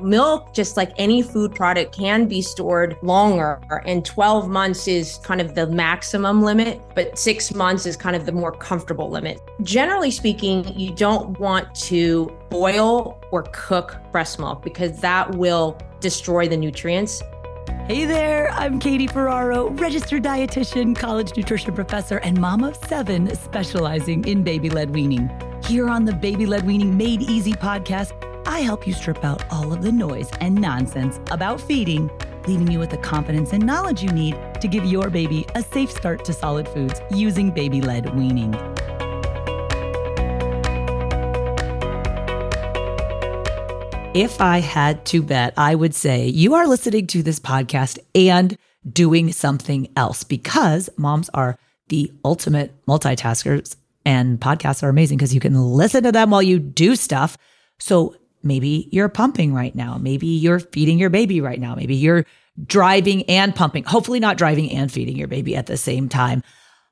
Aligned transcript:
Milk, 0.00 0.52
just 0.52 0.76
like 0.76 0.92
any 0.96 1.22
food 1.22 1.54
product, 1.54 1.92
can 1.92 2.26
be 2.26 2.40
stored 2.40 2.96
longer, 3.02 3.60
and 3.84 4.04
12 4.04 4.48
months 4.48 4.86
is 4.86 5.18
kind 5.22 5.40
of 5.40 5.54
the 5.54 5.66
maximum 5.66 6.42
limit, 6.42 6.80
but 6.94 7.18
six 7.18 7.52
months 7.52 7.86
is 7.86 7.96
kind 7.96 8.14
of 8.14 8.26
the 8.26 8.32
more 8.32 8.52
comfortable 8.52 9.10
limit. 9.10 9.40
Generally 9.62 10.12
speaking, 10.12 10.78
you 10.78 10.94
don't 10.94 11.38
want 11.40 11.74
to 11.74 12.26
boil 12.50 13.20
or 13.32 13.44
cook 13.52 13.96
breast 14.12 14.38
milk 14.38 14.62
because 14.62 15.00
that 15.00 15.34
will 15.34 15.78
destroy 16.00 16.48
the 16.48 16.56
nutrients. 16.56 17.22
Hey 17.86 18.04
there, 18.04 18.50
I'm 18.52 18.78
Katie 18.78 19.06
Ferraro, 19.06 19.70
registered 19.70 20.22
dietitian, 20.22 20.94
college 20.94 21.34
nutrition 21.36 21.74
professor, 21.74 22.18
and 22.18 22.38
mom 22.38 22.62
of 22.62 22.76
seven 22.76 23.34
specializing 23.34 24.26
in 24.26 24.42
baby 24.42 24.68
led 24.68 24.90
weaning. 24.90 25.30
Here 25.64 25.88
on 25.88 26.04
the 26.04 26.12
Baby 26.12 26.46
Led 26.46 26.66
Weaning 26.66 26.96
Made 26.96 27.22
Easy 27.22 27.52
podcast, 27.52 28.12
I 28.48 28.60
help 28.60 28.86
you 28.86 28.94
strip 28.94 29.26
out 29.26 29.44
all 29.52 29.74
of 29.74 29.82
the 29.82 29.92
noise 29.92 30.30
and 30.40 30.54
nonsense 30.54 31.20
about 31.30 31.60
feeding, 31.60 32.10
leaving 32.46 32.72
you 32.72 32.78
with 32.78 32.88
the 32.88 32.96
confidence 32.96 33.52
and 33.52 33.64
knowledge 33.64 34.02
you 34.02 34.10
need 34.10 34.38
to 34.62 34.66
give 34.66 34.86
your 34.86 35.10
baby 35.10 35.44
a 35.54 35.62
safe 35.62 35.90
start 35.90 36.24
to 36.24 36.32
solid 36.32 36.66
foods 36.66 36.98
using 37.10 37.50
baby 37.50 37.82
led 37.82 38.16
weaning. 38.16 38.54
If 44.14 44.40
I 44.40 44.60
had 44.60 45.04
to 45.06 45.22
bet, 45.22 45.52
I 45.58 45.74
would 45.74 45.94
say 45.94 46.26
you 46.26 46.54
are 46.54 46.66
listening 46.66 47.06
to 47.08 47.22
this 47.22 47.38
podcast 47.38 47.98
and 48.14 48.56
doing 48.90 49.30
something 49.30 49.92
else 49.94 50.24
because 50.24 50.88
moms 50.96 51.28
are 51.34 51.58
the 51.88 52.10
ultimate 52.24 52.72
multitaskers 52.86 53.76
and 54.06 54.40
podcasts 54.40 54.82
are 54.82 54.88
amazing 54.88 55.18
because 55.18 55.34
you 55.34 55.40
can 55.40 55.54
listen 55.54 56.02
to 56.04 56.12
them 56.12 56.30
while 56.30 56.42
you 56.42 56.58
do 56.58 56.96
stuff. 56.96 57.36
So 57.78 58.16
maybe 58.48 58.88
you're 58.90 59.08
pumping 59.08 59.54
right 59.54 59.74
now. 59.74 59.98
Maybe 59.98 60.26
you're 60.26 60.60
feeding 60.60 60.98
your 60.98 61.10
baby 61.10 61.40
right 61.40 61.60
now. 61.60 61.74
Maybe 61.74 61.94
you're 61.94 62.26
driving 62.66 63.22
and 63.24 63.54
pumping, 63.54 63.84
hopefully, 63.84 64.18
not 64.18 64.36
driving 64.36 64.72
and 64.72 64.90
feeding 64.90 65.16
your 65.16 65.28
baby 65.28 65.54
at 65.54 65.66
the 65.66 65.76
same 65.76 66.08
time. 66.08 66.42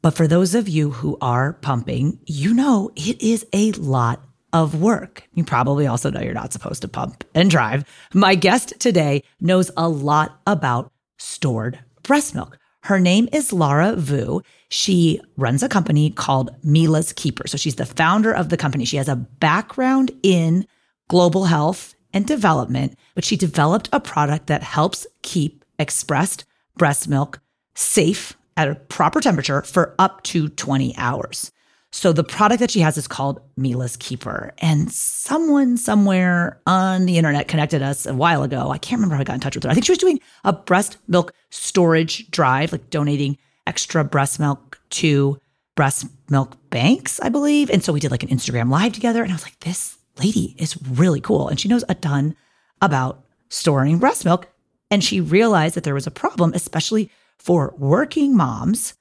But 0.03 0.15
for 0.15 0.29
those 0.29 0.55
of 0.55 0.69
you 0.69 0.91
who 0.91 1.19
are 1.21 1.55
pumping, 1.55 2.21
you 2.27 2.55
know 2.55 2.91
it 2.95 3.21
is 3.21 3.45
a 3.53 3.73
lot 3.73 4.25
of 4.53 4.81
work. 4.81 5.29
You 5.35 5.45
probably 5.45 5.87
also 5.87 6.11
know 6.11 6.21
you're 6.21 6.33
not 6.33 6.53
supposed 6.53 6.83
to 6.83 6.89
pump 6.89 7.25
and 7.35 7.51
drive. 7.51 7.85
My 8.15 8.35
guest 8.35 8.75
today 8.79 9.25
knows 9.41 9.71
a 9.77 9.89
lot 9.89 10.41
about 10.47 10.93
stored 11.19 11.81
breast 12.03 12.35
milk. 12.35 12.59
Her 12.85 13.01
name 13.01 13.29
is 13.33 13.53
Lara 13.53 13.97
Vu. 13.97 14.43
She 14.69 15.21
runs 15.37 15.65
a 15.65 15.69
company 15.69 16.11
called 16.11 16.55
Mila's 16.63 17.13
Keeper. 17.13 17.49
So 17.49 17.57
she's 17.57 17.75
the 17.75 17.85
founder 17.85 18.33
of 18.33 18.49
the 18.49 18.57
company. 18.57 18.85
She 18.85 18.97
has 18.97 19.09
a 19.09 19.17
background 19.17 20.13
in 20.23 20.67
global 21.09 21.45
health 21.45 21.95
and 22.13 22.27
development, 22.27 22.97
but 23.15 23.25
she 23.25 23.37
developed 23.37 23.89
a 23.93 24.01
product 24.01 24.47
that 24.47 24.63
helps 24.63 25.07
keep 25.23 25.65
expressed 25.79 26.45
breast 26.77 27.09
milk 27.09 27.41
safe 27.75 28.37
at 28.57 28.69
a 28.69 28.75
proper 28.75 29.21
temperature 29.21 29.63
for 29.63 29.95
up 29.99 30.23
to 30.23 30.49
20 30.49 30.97
hours. 30.97 31.53
So 31.93 32.13
the 32.13 32.25
product 32.25 32.61
that 32.61 32.71
she 32.71 32.81
has 32.81 32.99
is 32.99 33.09
called 33.09 33.41
Mila's 33.57 33.97
Keeper. 33.97 34.53
And 34.59 34.93
someone 34.93 35.77
somewhere 35.77 36.61
on 36.67 37.07
the 37.07 37.17
internet 37.17 37.49
connected 37.49 37.81
us 37.81 38.07
a 38.07 38.15
while 38.15 38.43
ago. 38.43 38.71
I 38.71 38.79
can't 38.79 38.99
remember 38.99 39.15
how 39.15 39.23
I 39.23 39.25
got 39.25 39.35
in 39.35 39.41
touch 39.41 39.55
with 39.55 39.65
her. 39.65 39.71
I 39.71 39.75
think 39.75 39.87
she 39.87 39.93
was 39.93 39.99
doing 39.99 40.21
a 40.45 40.53
breast 40.53 40.99
milk 41.09 41.33
storage 41.51 42.31
drive, 42.31 42.73
like 42.73 42.91
donating 42.91 43.39
extra 43.67 44.05
breast 44.05 44.39
milk 44.39 44.81
to 44.91 45.41
breast 45.75 46.07
milk 46.29 46.57
banks, 46.71 47.21
I 47.21 47.29
believe. 47.29 47.71
And 47.71 47.83
so 47.83 47.93
we 47.93 48.01
did 48.01 48.11
like 48.11 48.23
an 48.23 48.29
Instagram 48.31 48.71
live 48.71 48.93
together. 48.93 49.23
And 49.23 49.33
I 49.33 49.35
was 49.35 49.45
like, 49.45 49.59
this 49.61 49.96
lady 50.19 50.55
is 50.59 50.77
really 50.89 51.21
cool 51.21 51.49
and 51.49 51.59
she 51.59 51.69
knows 51.69 51.85
a 51.89 51.95
ton 51.95 52.37
about 52.81 53.25
storing 53.49 53.99
breast 53.99 54.25
milk. 54.25 54.49
And 54.91 55.03
she 55.03 55.21
realized 55.21 55.75
that 55.75 55.85
there 55.85 55.95
was 55.95 56.07
a 56.07 56.13
problem, 56.13 56.53
especially 56.55 57.11
for 57.39 57.75
working 57.77 58.37
moms, 58.37 58.95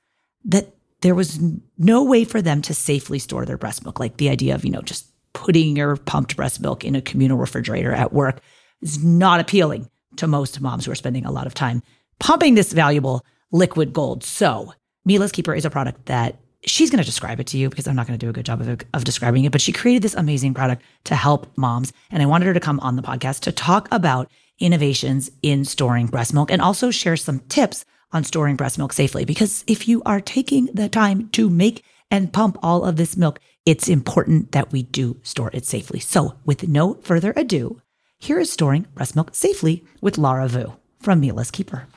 that 0.43 0.73
there 1.01 1.15
was 1.15 1.39
no 1.77 2.03
way 2.03 2.23
for 2.23 2.41
them 2.41 2.61
to 2.63 2.73
safely 2.73 3.19
store 3.19 3.45
their 3.45 3.57
breast 3.57 3.83
milk. 3.83 3.99
Like 3.99 4.17
the 4.17 4.29
idea 4.29 4.55
of, 4.55 4.65
you 4.65 4.71
know, 4.71 4.81
just 4.81 5.07
putting 5.33 5.75
your 5.75 5.97
pumped 5.97 6.35
breast 6.35 6.59
milk 6.59 6.83
in 6.83 6.95
a 6.95 7.01
communal 7.01 7.37
refrigerator 7.37 7.91
at 7.91 8.13
work 8.13 8.39
is 8.81 9.03
not 9.03 9.39
appealing 9.39 9.89
to 10.15 10.27
most 10.27 10.59
moms 10.61 10.85
who 10.85 10.91
are 10.91 10.95
spending 10.95 11.25
a 11.25 11.31
lot 11.31 11.45
of 11.45 11.53
time 11.53 11.83
pumping 12.19 12.55
this 12.55 12.73
valuable 12.73 13.23
liquid 13.51 13.93
gold. 13.93 14.23
So, 14.23 14.73
Mila's 15.03 15.31
Keeper 15.31 15.53
is 15.53 15.65
a 15.65 15.69
product 15.69 16.07
that 16.07 16.39
she's 16.65 16.89
going 16.89 16.99
to 16.99 17.05
describe 17.05 17.39
it 17.39 17.47
to 17.47 17.57
you 17.57 17.69
because 17.69 17.87
I'm 17.87 17.95
not 17.95 18.07
going 18.07 18.17
to 18.17 18.25
do 18.25 18.29
a 18.29 18.33
good 18.33 18.45
job 18.45 18.61
of, 18.61 18.81
of 18.93 19.03
describing 19.03 19.45
it. 19.45 19.51
But 19.51 19.61
she 19.61 19.71
created 19.71 20.01
this 20.01 20.15
amazing 20.15 20.53
product 20.53 20.83
to 21.05 21.15
help 21.15 21.51
moms. 21.57 21.93
And 22.11 22.21
I 22.21 22.25
wanted 22.25 22.45
her 22.45 22.53
to 22.53 22.59
come 22.59 22.79
on 22.79 22.95
the 22.95 23.01
podcast 23.01 23.41
to 23.41 23.51
talk 23.51 23.87
about 23.91 24.29
innovations 24.59 25.31
in 25.41 25.65
storing 25.65 26.07
breast 26.07 26.33
milk 26.33 26.51
and 26.51 26.61
also 26.61 26.91
share 26.91 27.17
some 27.17 27.39
tips 27.41 27.85
on 28.11 28.23
storing 28.23 28.55
breast 28.55 28.77
milk 28.77 28.93
safely. 28.93 29.25
Because 29.25 29.63
if 29.67 29.87
you 29.87 30.01
are 30.05 30.21
taking 30.21 30.67
the 30.67 30.89
time 30.89 31.29
to 31.29 31.49
make 31.49 31.83
and 32.11 32.31
pump 32.31 32.57
all 32.61 32.85
of 32.85 32.95
this 32.95 33.17
milk, 33.17 33.39
it's 33.65 33.89
important 33.89 34.51
that 34.51 34.71
we 34.71 34.83
do 34.83 35.19
store 35.23 35.49
it 35.53 35.65
safely. 35.65 35.99
So, 35.99 36.35
with 36.45 36.67
no 36.67 36.95
further 36.95 37.33
ado, 37.35 37.81
here 38.19 38.39
is 38.39 38.51
storing 38.51 38.87
breast 38.93 39.15
milk 39.15 39.33
safely 39.33 39.83
with 40.01 40.17
Lara 40.17 40.47
Vu 40.47 40.73
from 40.99 41.19
Mila's 41.19 41.51
Keeper. 41.51 41.87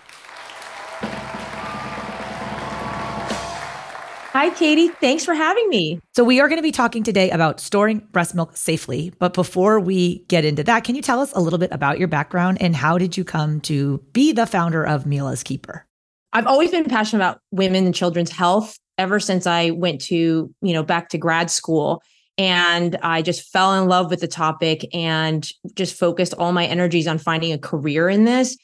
Hi, 4.33 4.51
Katie. 4.51 4.89
Thanks 4.89 5.25
for 5.25 5.33
having 5.33 5.71
me. 5.71 6.01
So, 6.15 6.23
we 6.23 6.39
are 6.39 6.49
going 6.49 6.59
to 6.59 6.63
be 6.63 6.71
talking 6.71 7.03
today 7.03 7.31
about 7.31 7.61
storing 7.61 8.01
breast 8.13 8.35
milk 8.35 8.59
safely. 8.59 9.11
But 9.19 9.33
before 9.33 9.81
we 9.81 10.19
get 10.29 10.45
into 10.45 10.63
that, 10.65 10.85
can 10.85 10.95
you 10.95 11.01
tell 11.01 11.21
us 11.21 11.33
a 11.33 11.41
little 11.41 11.59
bit 11.59 11.73
about 11.73 11.99
your 11.99 12.09
background 12.09 12.61
and 12.61 12.77
how 12.77 12.99
did 12.99 13.17
you 13.17 13.25
come 13.25 13.59
to 13.63 14.05
be 14.13 14.33
the 14.33 14.45
founder 14.45 14.85
of 14.85 15.07
Mila's 15.07 15.43
Keeper? 15.43 15.87
I've 16.35 16.47
always 16.47 16.71
been 16.71 16.85
passionate 16.85 17.25
about 17.25 17.41
women 17.53 17.87
and 17.87 17.95
children's 17.95 18.31
health 18.31 18.77
ever 18.99 19.19
since 19.19 19.47
I 19.47 19.71
went 19.71 20.03
to, 20.03 20.55
you 20.61 20.73
know, 20.75 20.83
back 20.83 21.09
to 21.11 21.19
grad 21.19 21.51
school. 21.51 22.03
And 22.37 22.97
I 23.03 23.23
just 23.23 23.51
fell 23.51 23.83
in 23.83 23.89
love 23.89 24.11
with 24.11 24.21
the 24.21 24.29
topic 24.29 24.87
and 24.95 25.51
just 25.75 25.99
focused 25.99 26.35
all 26.35 26.53
my 26.53 26.67
energies 26.67 27.07
on 27.07 27.17
finding 27.17 27.55
a 27.55 27.59
career 27.59 28.11
in 28.11 28.27
this. 28.27 28.59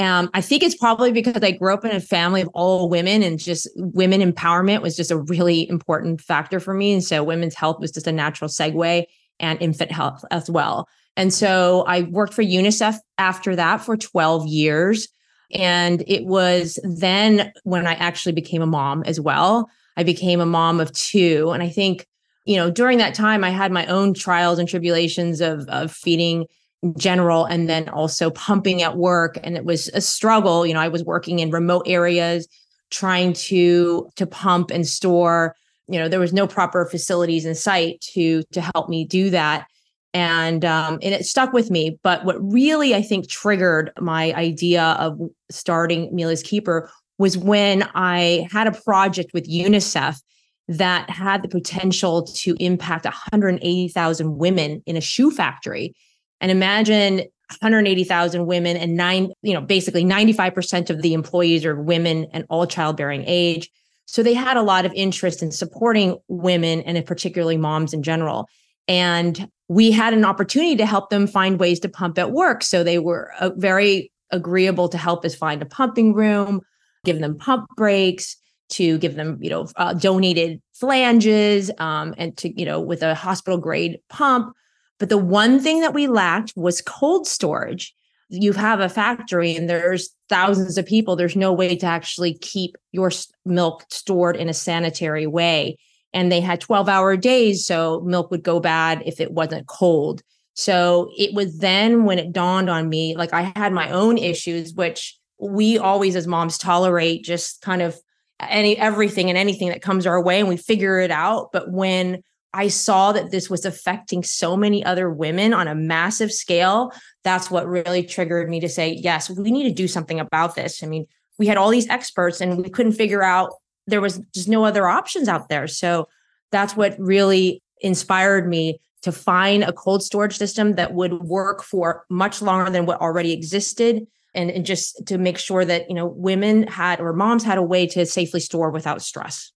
Um, 0.00 0.30
I 0.32 0.40
think 0.40 0.62
it's 0.62 0.74
probably 0.74 1.12
because 1.12 1.42
I 1.42 1.50
grew 1.50 1.74
up 1.74 1.84
in 1.84 1.90
a 1.90 2.00
family 2.00 2.40
of 2.40 2.48
all 2.54 2.88
women 2.88 3.22
and 3.22 3.38
just 3.38 3.68
women 3.76 4.22
empowerment 4.22 4.80
was 4.80 4.96
just 4.96 5.10
a 5.10 5.18
really 5.18 5.68
important 5.68 6.22
factor 6.22 6.58
for 6.58 6.72
me. 6.72 6.94
And 6.94 7.04
so 7.04 7.22
women's 7.22 7.54
health 7.54 7.80
was 7.80 7.90
just 7.90 8.06
a 8.06 8.12
natural 8.12 8.48
segue 8.48 9.04
and 9.38 9.60
infant 9.60 9.92
health 9.92 10.24
as 10.30 10.48
well. 10.48 10.88
And 11.16 11.34
so 11.34 11.84
I 11.86 12.02
worked 12.02 12.32
for 12.32 12.42
UNICEF 12.42 12.96
after 13.18 13.54
that 13.56 13.78
for 13.78 13.96
12 13.96 14.46
years. 14.46 15.08
And 15.52 16.02
it 16.06 16.24
was 16.24 16.78
then 16.82 17.52
when 17.64 17.86
I 17.86 17.94
actually 17.94 18.32
became 18.32 18.62
a 18.62 18.66
mom 18.66 19.02
as 19.02 19.20
well. 19.20 19.68
I 19.98 20.02
became 20.02 20.40
a 20.40 20.46
mom 20.46 20.80
of 20.80 20.92
two. 20.92 21.50
And 21.52 21.62
I 21.62 21.68
think, 21.68 22.06
you 22.46 22.56
know, 22.56 22.70
during 22.70 22.98
that 22.98 23.14
time, 23.14 23.44
I 23.44 23.50
had 23.50 23.70
my 23.70 23.84
own 23.86 24.14
trials 24.14 24.58
and 24.58 24.66
tribulations 24.66 25.42
of, 25.42 25.68
of 25.68 25.92
feeding 25.92 26.46
general 26.96 27.44
and 27.44 27.68
then 27.68 27.88
also 27.88 28.30
pumping 28.30 28.82
at 28.82 28.96
work. 28.96 29.38
And 29.44 29.56
it 29.56 29.64
was 29.64 29.88
a 29.88 30.00
struggle. 30.00 30.66
You 30.66 30.74
know 30.74 30.80
i 30.80 30.88
was 30.88 31.04
working 31.04 31.38
in 31.38 31.50
remote 31.50 31.84
areas 31.86 32.48
trying 32.90 33.32
to 33.34 34.08
to 34.16 34.26
pump 34.26 34.70
and 34.70 34.86
store. 34.86 35.54
You 35.88 35.98
know 35.98 36.08
there 36.08 36.20
was 36.20 36.32
no 36.32 36.46
proper 36.46 36.86
facilities 36.86 37.44
in 37.44 37.54
sight 37.54 38.00
to 38.12 38.42
to 38.52 38.60
help 38.60 38.88
me 38.88 39.04
do 39.04 39.30
that. 39.30 39.66
And 40.14 40.64
um 40.64 40.98
and 41.02 41.14
it 41.14 41.26
stuck 41.26 41.52
with 41.52 41.70
me. 41.70 41.98
But 42.02 42.24
what 42.24 42.36
really 42.40 42.94
i 42.94 43.02
think 43.02 43.28
triggered 43.28 43.92
my 44.00 44.32
idea 44.32 44.82
of 44.98 45.20
starting 45.50 46.14
mila's 46.14 46.42
keeper 46.42 46.90
was 47.18 47.36
when 47.36 47.82
i 47.94 48.48
had 48.50 48.66
a 48.66 48.72
project 48.72 49.32
with 49.34 49.48
unicef 49.48 50.20
that 50.68 51.10
had 51.10 51.42
the 51.42 51.48
potential 51.48 52.22
to 52.22 52.54
impact 52.60 53.04
180,000 53.04 54.38
women 54.38 54.80
in 54.86 54.96
a 54.96 55.00
shoe 55.00 55.32
factory 55.32 55.94
and 56.40 56.50
imagine 56.50 57.18
180,000 57.60 58.46
women 58.46 58.76
and 58.76 58.96
nine, 58.96 59.32
you 59.42 59.52
know, 59.52 59.60
basically 59.60 60.04
95% 60.04 60.90
of 60.90 61.02
the 61.02 61.14
employees 61.14 61.64
are 61.64 61.80
women 61.80 62.26
and 62.32 62.44
all 62.48 62.66
childbearing 62.66 63.24
age. 63.26 63.68
So 64.06 64.22
they 64.22 64.34
had 64.34 64.56
a 64.56 64.62
lot 64.62 64.86
of 64.86 64.92
interest 64.94 65.42
in 65.42 65.52
supporting 65.52 66.16
women 66.28 66.80
and 66.82 67.04
particularly 67.04 67.56
moms 67.56 67.92
in 67.92 68.02
general. 68.02 68.48
And 68.88 69.48
we 69.68 69.92
had 69.92 70.14
an 70.14 70.24
opportunity 70.24 70.76
to 70.76 70.86
help 70.86 71.10
them 71.10 71.26
find 71.26 71.60
ways 71.60 71.78
to 71.80 71.88
pump 71.88 72.18
at 72.18 72.32
work. 72.32 72.62
So 72.64 72.82
they 72.82 72.98
were 72.98 73.30
uh, 73.38 73.50
very 73.56 74.10
agreeable 74.32 74.88
to 74.88 74.98
help 74.98 75.24
us 75.24 75.34
find 75.34 75.62
a 75.62 75.66
pumping 75.66 76.12
room, 76.14 76.60
give 77.04 77.20
them 77.20 77.38
pump 77.38 77.68
breaks, 77.76 78.36
to 78.70 78.98
give 78.98 79.16
them, 79.16 79.38
you 79.40 79.50
know, 79.50 79.68
uh, 79.76 79.94
donated 79.94 80.60
flanges, 80.74 81.70
um, 81.78 82.14
and 82.16 82.36
to, 82.38 82.58
you 82.58 82.64
know, 82.64 82.80
with 82.80 83.02
a 83.02 83.14
hospital 83.14 83.58
grade 83.58 83.98
pump. 84.08 84.54
But 85.00 85.08
the 85.08 85.18
one 85.18 85.58
thing 85.58 85.80
that 85.80 85.94
we 85.94 86.06
lacked 86.06 86.52
was 86.54 86.82
cold 86.82 87.26
storage. 87.26 87.92
You 88.28 88.52
have 88.52 88.78
a 88.78 88.88
factory 88.88 89.56
and 89.56 89.68
there's 89.68 90.10
thousands 90.28 90.78
of 90.78 90.86
people. 90.86 91.16
There's 91.16 91.34
no 91.34 91.52
way 91.52 91.74
to 91.74 91.86
actually 91.86 92.34
keep 92.34 92.76
your 92.92 93.10
milk 93.44 93.86
stored 93.90 94.36
in 94.36 94.48
a 94.48 94.54
sanitary 94.54 95.26
way. 95.26 95.78
And 96.12 96.30
they 96.30 96.40
had 96.40 96.60
12 96.60 96.88
hour 96.88 97.16
days. 97.16 97.66
So 97.66 98.02
milk 98.02 98.30
would 98.30 98.44
go 98.44 98.60
bad 98.60 99.02
if 99.06 99.20
it 99.20 99.32
wasn't 99.32 99.66
cold. 99.66 100.22
So 100.54 101.10
it 101.16 101.34
was 101.34 101.58
then 101.58 102.04
when 102.04 102.18
it 102.18 102.32
dawned 102.32 102.68
on 102.68 102.88
me, 102.88 103.16
like 103.16 103.32
I 103.32 103.52
had 103.56 103.72
my 103.72 103.90
own 103.90 104.18
issues, 104.18 104.74
which 104.74 105.18
we 105.40 105.78
always 105.78 106.14
as 106.14 106.26
moms 106.26 106.58
tolerate 106.58 107.24
just 107.24 107.62
kind 107.62 107.80
of 107.80 107.98
any 108.38 108.76
everything 108.76 109.30
and 109.30 109.38
anything 109.38 109.68
that 109.68 109.82
comes 109.82 110.06
our 110.06 110.22
way 110.22 110.40
and 110.40 110.48
we 110.48 110.58
figure 110.58 111.00
it 111.00 111.10
out. 111.10 111.52
But 111.52 111.70
when 111.72 112.22
I 112.52 112.68
saw 112.68 113.12
that 113.12 113.30
this 113.30 113.48
was 113.48 113.64
affecting 113.64 114.22
so 114.24 114.56
many 114.56 114.84
other 114.84 115.08
women 115.08 115.54
on 115.54 115.68
a 115.68 115.74
massive 115.74 116.32
scale. 116.32 116.92
That's 117.22 117.50
what 117.50 117.68
really 117.68 118.02
triggered 118.02 118.50
me 118.50 118.60
to 118.60 118.68
say, 118.68 118.92
yes, 118.92 119.30
we 119.30 119.50
need 119.50 119.68
to 119.68 119.74
do 119.74 119.86
something 119.86 120.18
about 120.18 120.56
this. 120.56 120.82
I 120.82 120.86
mean, 120.86 121.06
we 121.38 121.46
had 121.46 121.56
all 121.56 121.70
these 121.70 121.88
experts 121.88 122.40
and 122.40 122.62
we 122.62 122.68
couldn't 122.70 122.92
figure 122.92 123.22
out, 123.22 123.52
there 123.86 124.00
was 124.00 124.20
just 124.34 124.48
no 124.48 124.64
other 124.64 124.86
options 124.86 125.28
out 125.28 125.48
there. 125.48 125.66
So 125.66 126.08
that's 126.50 126.76
what 126.76 126.98
really 126.98 127.62
inspired 127.80 128.48
me 128.48 128.80
to 129.02 129.12
find 129.12 129.64
a 129.64 129.72
cold 129.72 130.02
storage 130.02 130.36
system 130.36 130.74
that 130.74 130.92
would 130.92 131.22
work 131.22 131.62
for 131.62 132.04
much 132.10 132.42
longer 132.42 132.70
than 132.70 132.84
what 132.84 133.00
already 133.00 133.32
existed. 133.32 134.06
And, 134.34 134.50
and 134.50 134.66
just 134.66 135.06
to 135.06 135.18
make 135.18 135.38
sure 135.38 135.64
that, 135.64 135.88
you 135.88 135.94
know, 135.94 136.06
women 136.06 136.66
had 136.66 137.00
or 137.00 137.12
moms 137.12 137.42
had 137.42 137.58
a 137.58 137.62
way 137.62 137.86
to 137.88 138.06
safely 138.06 138.40
store 138.40 138.70
without 138.70 139.02
stress. 139.02 139.50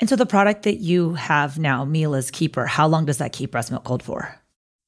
And 0.00 0.08
so 0.08 0.16
the 0.16 0.26
product 0.26 0.62
that 0.62 0.76
you 0.76 1.14
have 1.14 1.58
now, 1.58 1.84
Mila's 1.84 2.30
Keeper, 2.30 2.66
how 2.66 2.88
long 2.88 3.04
does 3.04 3.18
that 3.18 3.32
keep 3.32 3.50
breast 3.50 3.70
milk 3.70 3.84
cold 3.84 4.02
for? 4.02 4.34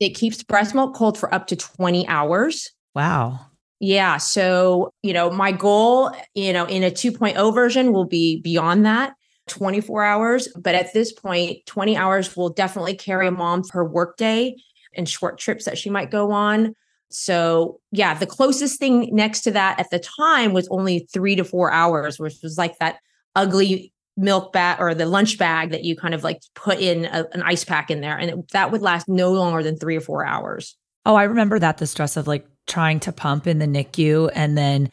It 0.01 0.11
keeps 0.11 0.43
breast 0.43 0.75
milk 0.75 0.95
cold 0.95 1.19
for 1.19 1.33
up 1.33 1.47
to 1.49 1.57
20 1.57 2.09
hours. 2.09 2.71
Wow. 2.95 3.41
Yeah. 3.79 4.17
So, 4.17 4.93
you 5.03 5.13
know, 5.13 5.31
my 5.31 5.53
goal, 5.53 6.13
you 6.35 6.53
know, 6.53 6.67
in 6.67 6.83
a 6.83 6.91
2.0 6.91 7.55
version 7.55 7.93
will 7.93 8.07
be 8.07 8.41
beyond 8.41 8.87
that. 8.87 9.15
24 9.49 10.05
hours. 10.05 10.49
But 10.57 10.75
at 10.75 10.93
this 10.93 11.13
point, 11.13 11.67
20 11.67 11.97
hours 11.97 12.35
will 12.37 12.49
definitely 12.49 12.95
carry 12.95 13.27
a 13.27 13.33
mom 13.33 13.65
her 13.73 13.85
workday 13.85 14.55
and 14.95 15.09
short 15.09 15.39
trips 15.39 15.65
that 15.65 15.79
she 15.79 15.91
might 15.91 16.11
go 16.11 16.31
on. 16.33 16.75
So, 17.11 17.81
yeah, 17.91 18.15
the 18.15 18.27
closest 18.27 18.79
thing 18.79 19.15
next 19.15 19.43
to 19.43 19.51
that 19.51 19.79
at 19.79 19.91
the 19.91 19.99
time 19.99 20.53
was 20.53 20.69
only 20.71 21.07
three 21.13 21.37
to 21.37 21.45
four 21.45 21.71
hours, 21.71 22.19
which 22.19 22.37
was 22.43 22.57
like 22.57 22.79
that 22.79 22.99
ugly 23.35 23.92
milk 24.17 24.53
bag 24.53 24.79
or 24.81 24.95
the 24.95 25.07
lunch 25.07 25.39
bag 25.39 25.71
that 25.71 25.85
you 25.85 25.97
kind 25.97 26.15
of 26.15 26.23
like 26.23 26.41
put 26.55 26.79
in 26.79 27.07
a, 27.07 27.27
an 27.33 27.43
ice 27.43 27.65
pack 27.65 27.91
in 27.91 28.01
there 28.01 28.17
and 28.17 28.31
it, 28.31 28.51
that 28.51 28.71
would 28.71 28.83
last 28.83 29.09
no 29.09 29.33
longer 29.33 29.63
than 29.63 29.77
three 29.77 29.97
or 29.97 30.01
four 30.01 30.25
hours. 30.25 30.77
Oh 31.07 31.15
i 31.15 31.25
remember 31.25 31.59
that 31.59 31.79
the 31.79 31.87
stress 31.87 32.17
of 32.17 32.27
like 32.27 32.47
trying 32.67 33.01
to 33.01 33.13
pump 33.13 33.47
in 33.47 33.59
the 33.59 33.67
nicu 33.67 34.29
and 34.35 34.57
then 34.57 34.91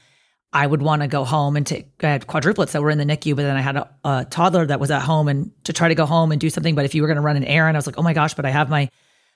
i 0.54 0.66
would 0.66 0.81
want 0.81 1.04
to 1.04 1.07
go 1.07 1.24
home 1.24 1.56
and 1.56 1.68
take 1.68 1.88
I 2.01 2.07
had 2.07 2.25
quadruplets 2.25 2.71
that 2.71 2.81
were 2.81 2.89
in 2.89 2.98
the 2.98 3.06
nicu 3.06 3.36
but 3.36 3.44
then 3.44 3.56
i 3.56 3.62
had 3.62 3.75
a, 3.75 3.89
a 4.04 4.25
toddler 4.27 4.66
that 4.66 4.80
was 4.80 4.89
at 4.89 5.04
home 5.04 5.27
and 5.27 5.51
to 5.66 5.74
try 5.74 5.88
to 5.88 5.95
go 5.95 6.07
home 6.07 6.31
and 6.31 6.42
do 6.42 6.50
something 6.50 6.74
but 6.74 6.86
if 6.86 6.95
you 6.95 7.04
were 7.04 7.07
going 7.07 7.18
to 7.18 7.21
run 7.21 7.38
an 7.38 7.44
errand 7.44 7.77
i 7.77 7.80
was 7.80 7.86
like 7.86 8.00
oh 8.00 8.01
my 8.01 8.13
gosh 8.13 8.33
but 8.33 8.45
i 8.45 8.50
have 8.50 8.69
my 8.69 8.89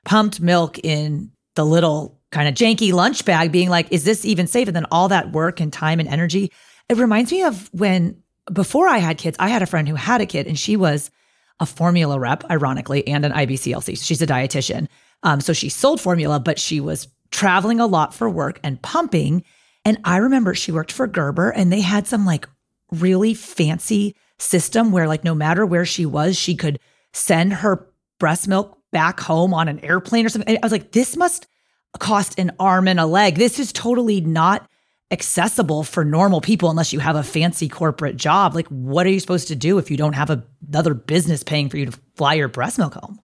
pumped 0.05 0.41
milk 0.41 0.79
in 0.79 1.31
the 1.55 1.65
little 1.65 2.19
kind 2.31 2.47
of 2.47 2.55
janky 2.55 2.91
lunch 2.91 3.23
bag 3.25 3.51
being 3.51 3.69
like 3.69 3.91
is 3.91 4.03
this 4.03 4.25
even 4.25 4.47
safe? 4.47 4.67
And 4.67 4.75
then 4.75 4.87
all 4.91 5.09
that 5.09 5.31
work 5.31 5.59
and 5.59 5.71
time 5.71 5.99
and 5.99 6.09
energy 6.09 6.51
it 6.89 6.97
reminds 6.97 7.31
me 7.31 7.43
of 7.43 7.69
when 7.73 8.22
before 8.51 8.87
I 8.87 8.97
had 8.97 9.17
kids, 9.17 9.37
I 9.39 9.49
had 9.49 9.61
a 9.61 9.67
friend 9.67 9.87
who 9.87 9.95
had 9.95 10.21
a 10.21 10.25
kid 10.25 10.47
and 10.47 10.57
she 10.57 10.75
was 10.75 11.11
a 11.59 11.65
formula 11.65 12.19
rep, 12.19 12.43
ironically, 12.49 13.07
and 13.07 13.25
an 13.25 13.31
IBCLC. 13.31 14.03
She's 14.03 14.21
a 14.21 14.27
dietitian. 14.27 14.87
Um, 15.21 15.39
so 15.39 15.53
she 15.53 15.69
sold 15.69 16.01
formula, 16.01 16.39
but 16.39 16.59
she 16.59 16.79
was 16.79 17.07
traveling 17.31 17.79
a 17.79 17.85
lot 17.85 18.13
for 18.13 18.29
work 18.29 18.59
and 18.63 18.81
pumping. 18.81 19.43
And 19.85 19.99
I 20.03 20.17
remember 20.17 20.53
she 20.53 20.71
worked 20.71 20.91
for 20.91 21.07
Gerber 21.07 21.49
and 21.51 21.71
they 21.71 21.81
had 21.81 22.07
some 22.07 22.25
like 22.25 22.47
really 22.91 23.33
fancy 23.33 24.15
system 24.39 24.91
where, 24.91 25.07
like, 25.07 25.23
no 25.23 25.35
matter 25.35 25.65
where 25.65 25.85
she 25.85 26.05
was, 26.05 26.37
she 26.37 26.55
could 26.55 26.79
send 27.13 27.53
her 27.53 27.87
breast 28.19 28.47
milk 28.47 28.77
back 28.91 29.19
home 29.19 29.53
on 29.53 29.67
an 29.67 29.79
airplane 29.79 30.25
or 30.25 30.29
something. 30.29 30.57
I 30.57 30.59
was 30.61 30.71
like, 30.71 30.91
this 30.91 31.15
must 31.15 31.47
cost 31.99 32.39
an 32.39 32.51
arm 32.59 32.87
and 32.87 32.99
a 32.99 33.05
leg. 33.05 33.35
This 33.35 33.59
is 33.59 33.71
totally 33.71 34.21
not 34.21 34.67
accessible 35.13 35.83
for 35.83 36.03
normal 36.03 36.41
people 36.41 36.71
unless 36.71 36.91
you 36.91 36.99
have 36.99 37.15
a 37.15 37.23
fancy 37.23 37.69
corporate 37.69 38.17
job. 38.17 38.55
Like, 38.55 38.67
what 38.67 39.05
are 39.05 39.11
you 39.11 39.19
supposed 39.19 39.47
to 39.49 39.55
do 39.55 39.77
if 39.77 39.91
you 39.91 39.95
don't 39.95 40.13
have 40.13 40.31
a, 40.31 40.43
another 40.67 40.95
business 40.95 41.43
paying 41.43 41.69
for 41.69 41.77
you 41.77 41.85
to 41.85 41.99
fly 42.15 42.33
your 42.33 42.47
breast 42.47 42.79
milk 42.79 42.95
home? 42.95 43.19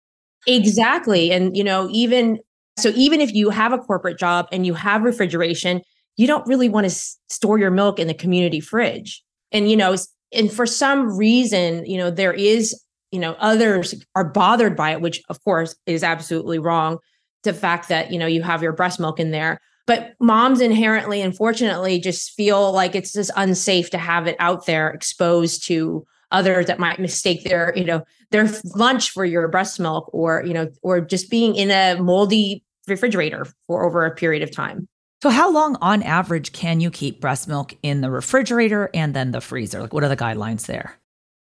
Exactly. 0.49 1.31
And, 1.31 1.57
you 1.57 1.63
know, 1.65 1.89
even 1.93 2.41
so, 2.77 2.91
even 2.95 3.21
if 3.21 3.33
you 3.33 3.51
have 3.51 3.73
a 3.73 3.79
corporate 3.79 4.19
job 4.19 4.49
and 4.53 4.67
you 4.67 4.75
have 4.75 5.03
refrigeration, 5.03 5.81
you 6.17 6.27
don't 6.27 6.47
really 6.47 6.69
want 6.69 6.91
to 6.91 6.95
store 7.29 7.57
your 7.57 7.71
milk 7.71 7.99
in 7.99 8.09
the 8.09 8.15
community 8.15 8.61
fridge. 8.61 9.23
And, 9.53 9.71
you 9.71 9.77
know, 9.77 9.97
and 10.33 10.53
for 10.53 10.67
some 10.67 11.17
reason, 11.17 11.87
you 11.87 11.97
know, 11.97 12.11
there 12.11 12.33
is, 12.33 12.79
you 13.13 13.21
know, 13.21 13.37
others 13.39 13.95
are 14.17 14.25
bothered 14.25 14.77
by 14.77 14.91
it, 14.91 15.01
which 15.01 15.23
of 15.29 15.43
course 15.45 15.77
is 15.87 16.03
absolutely 16.03 16.59
wrong. 16.59 16.99
The 17.45 17.55
fact 17.55 17.89
that, 17.91 18.11
you 18.11 18.19
know, 18.19 18.27
you 18.27 18.43
have 18.43 18.63
your 18.63 18.73
breast 18.73 18.99
milk 18.99 19.21
in 19.21 19.31
there 19.31 19.61
but 19.87 20.15
moms 20.21 20.61
inherently 20.61 21.21
unfortunately 21.21 21.99
just 21.99 22.33
feel 22.33 22.73
like 22.73 22.95
it's 22.95 23.13
just 23.13 23.31
unsafe 23.37 23.91
to 23.91 23.99
have 23.99 24.27
it 24.27 24.37
out 24.39 24.67
there 24.67 24.91
exposed 24.91 25.67
to 25.67 26.07
others 26.33 26.67
that 26.67 26.79
might 26.79 26.99
mistake 26.99 27.45
their 27.45 27.73
you 27.77 27.85
know 27.85 28.03
their 28.31 28.49
lunch 28.75 29.11
for 29.11 29.25
your 29.25 29.49
breast 29.49 29.79
milk 29.79 30.11
or 30.13 30.43
you 30.45 30.53
know 30.53 30.69
or 30.83 31.01
just 31.01 31.31
being 31.31 31.55
in 31.55 31.71
a 31.71 32.01
moldy 32.01 32.63
refrigerator 32.87 33.47
for 33.67 33.85
over 33.85 34.05
a 34.05 34.15
period 34.15 34.43
of 34.43 34.51
time. 34.51 34.89
So 35.23 35.31
how 35.31 35.51
long 35.51 35.77
on 35.81 36.03
average 36.03 36.53
can 36.53 36.81
you 36.81 36.91
keep 36.91 37.21
breast 37.21 37.49
milk 37.49 37.75
in 37.83 38.01
the 38.01 38.11
refrigerator 38.11 38.91
and 38.95 39.15
then 39.15 39.33
the 39.33 39.41
freezer? 39.41 39.81
Like 39.81 39.93
what 39.93 40.05
are 40.05 40.09
the 40.09 40.17
guidelines 40.17 40.67
there? 40.67 40.99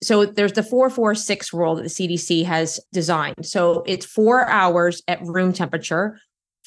So 0.03 0.25
there's 0.25 0.53
the 0.53 0.63
446 0.63 1.53
rule 1.53 1.75
that 1.75 1.83
the 1.83 1.89
CDC 1.89 2.43
has 2.45 2.79
designed. 2.91 3.45
So 3.45 3.83
it's 3.86 4.05
four 4.05 4.48
hours 4.50 5.01
at 5.07 5.21
room 5.21 5.53
temperature, 5.53 6.19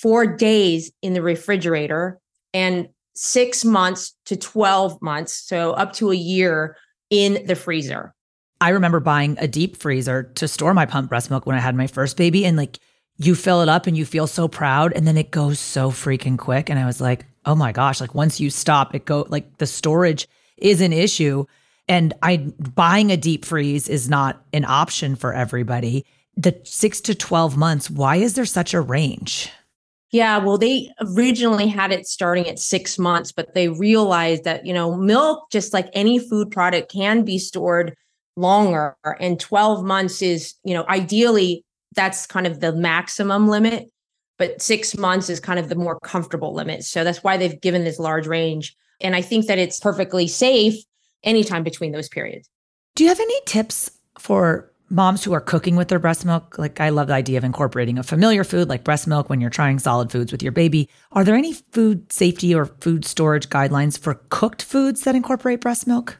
four 0.05 0.27
days 0.27 0.93
in 1.01 1.15
the 1.15 1.23
refrigerator, 1.23 2.21
and 2.53 2.91
six 3.15 3.65
months 3.65 4.15
to 4.27 4.37
12 4.37 5.01
months. 5.01 5.33
So 5.33 5.73
up 5.73 5.95
to 5.95 6.11
a 6.11 6.15
year 6.15 6.77
in 7.09 7.47
the 7.47 7.55
freezer. 7.55 8.13
I 8.61 8.69
remember 8.69 9.01
buying 9.01 9.39
a 9.41 9.49
deep 9.49 9.79
freezer 9.79 10.25
to 10.35 10.47
store 10.47 10.75
my 10.75 10.85
pump 10.85 11.09
breast 11.09 11.31
milk 11.31 11.47
when 11.47 11.57
I 11.57 11.61
had 11.61 11.75
my 11.75 11.87
first 11.87 12.19
baby. 12.19 12.45
And 12.45 12.55
like 12.55 12.81
you 13.17 13.35
fill 13.35 13.63
it 13.63 13.71
up 13.71 13.87
and 13.87 13.97
you 13.97 14.05
feel 14.05 14.27
so 14.27 14.47
proud. 14.47 14.93
And 14.93 15.07
then 15.07 15.17
it 15.17 15.31
goes 15.31 15.59
so 15.59 15.91
freaking 15.91 16.37
quick. 16.37 16.69
And 16.69 16.79
I 16.79 16.85
was 16.85 17.01
like, 17.01 17.25
oh 17.47 17.55
my 17.55 17.73
gosh, 17.73 17.99
like 17.99 18.15
once 18.15 18.39
you 18.39 18.51
stop, 18.51 18.95
it 18.95 19.07
go 19.07 19.25
like 19.31 19.57
the 19.57 19.67
storage 19.67 20.29
is 20.59 20.83
an 20.83 20.93
issue. 20.93 21.47
And 21.89 22.13
I 22.23 22.53
buying 22.75 23.11
a 23.11 23.17
deep 23.17 23.47
freeze 23.47 23.89
is 23.89 24.11
not 24.11 24.45
an 24.53 24.67
option 24.67 25.17
for 25.17 25.33
everybody. 25.33 26.05
The 26.37 26.61
six 26.65 27.01
to 27.03 27.15
12 27.15 27.57
months, 27.57 27.89
why 27.89 28.17
is 28.17 28.35
there 28.35 28.45
such 28.45 28.75
a 28.75 28.83
range? 28.83 29.51
Yeah, 30.14 30.38
well, 30.38 30.59
they 30.59 30.92
originally 31.00 31.66
had 31.66 31.90
it 31.90 32.06
starting 32.06 32.49
at 32.49 32.61
six 32.61 33.00
months, 33.00 33.33
but 33.33 33.52
they 33.52 33.68
realized 33.68 34.44
that, 34.44 34.64
you 34.64 34.73
know, 34.73 34.94
milk, 34.94 35.50
just 35.50 35.73
like 35.73 35.88
any 35.92 36.21
food 36.21 36.52
product, 36.52 36.92
can 36.92 37.25
be 37.25 37.37
stored 37.37 37.97
longer. 38.37 38.97
And 39.18 39.40
12 39.40 39.85
months 39.85 40.23
is, 40.23 40.54
you 40.62 40.73
know, 40.73 40.85
ideally 40.88 41.64
that's 41.97 42.26
kind 42.26 42.47
of 42.47 42.61
the 42.61 42.73
maximum 42.73 43.49
limit, 43.49 43.90
but 44.38 44.62
six 44.62 44.97
months 44.97 45.28
is 45.28 45.40
kind 45.40 45.59
of 45.59 45.68
the 45.68 45.75
more 45.75 45.99
comfortable 45.99 46.54
limit. 46.54 46.85
So 46.85 47.02
that's 47.02 47.25
why 47.25 47.37
they've 47.37 47.61
given 47.61 47.83
this 47.83 47.99
large 47.99 48.28
range. 48.28 48.76
And 49.00 49.16
I 49.16 49.21
think 49.21 49.47
that 49.47 49.59
it's 49.59 49.80
perfectly 49.80 50.28
safe 50.28 50.76
anytime 51.25 51.64
between 51.64 51.90
those 51.90 52.09
periods. 52.09 52.49
Do 52.94 53.02
you 53.02 53.09
have 53.09 53.18
any 53.18 53.40
tips 53.47 53.90
for 54.21 54.73
moms 54.91 55.25
who 55.25 55.33
are 55.33 55.41
cooking 55.41 55.76
with 55.76 55.88
their 55.88 55.99
breast 55.99 56.25
milk? 56.25 56.59
Like, 56.59 56.81
I 56.81 56.91
love 56.91 57.09
the 57.09 57.14
idea 57.14 57.38
of 57.38 57.45
incorporating 57.45 57.99
a 57.99 58.03
familiar 58.03 58.45
food 58.45 58.69
like 58.69 58.85
breast 58.85 59.07
milk 59.07 59.29
when 59.29 59.41
you're 59.41 59.50
trying 59.50 59.79
solid 59.79 60.11
foods 60.11 60.33
with 60.33 60.43
your 60.43 60.53
baby. 60.53 60.88
Are 61.12 61.25
there 61.25 61.35
any 61.35 61.53
food 61.53 62.12
safety 62.12 62.55
or 62.55 62.67
food 62.67 63.05
storage 63.05 63.49
guidelines 63.49 63.99
for 63.99 64.23
cooked 64.29 64.62
foods 64.62 65.03
that 65.03 65.14
incorporate 65.14 65.61
breast 65.61 65.87
milk? 65.87 66.19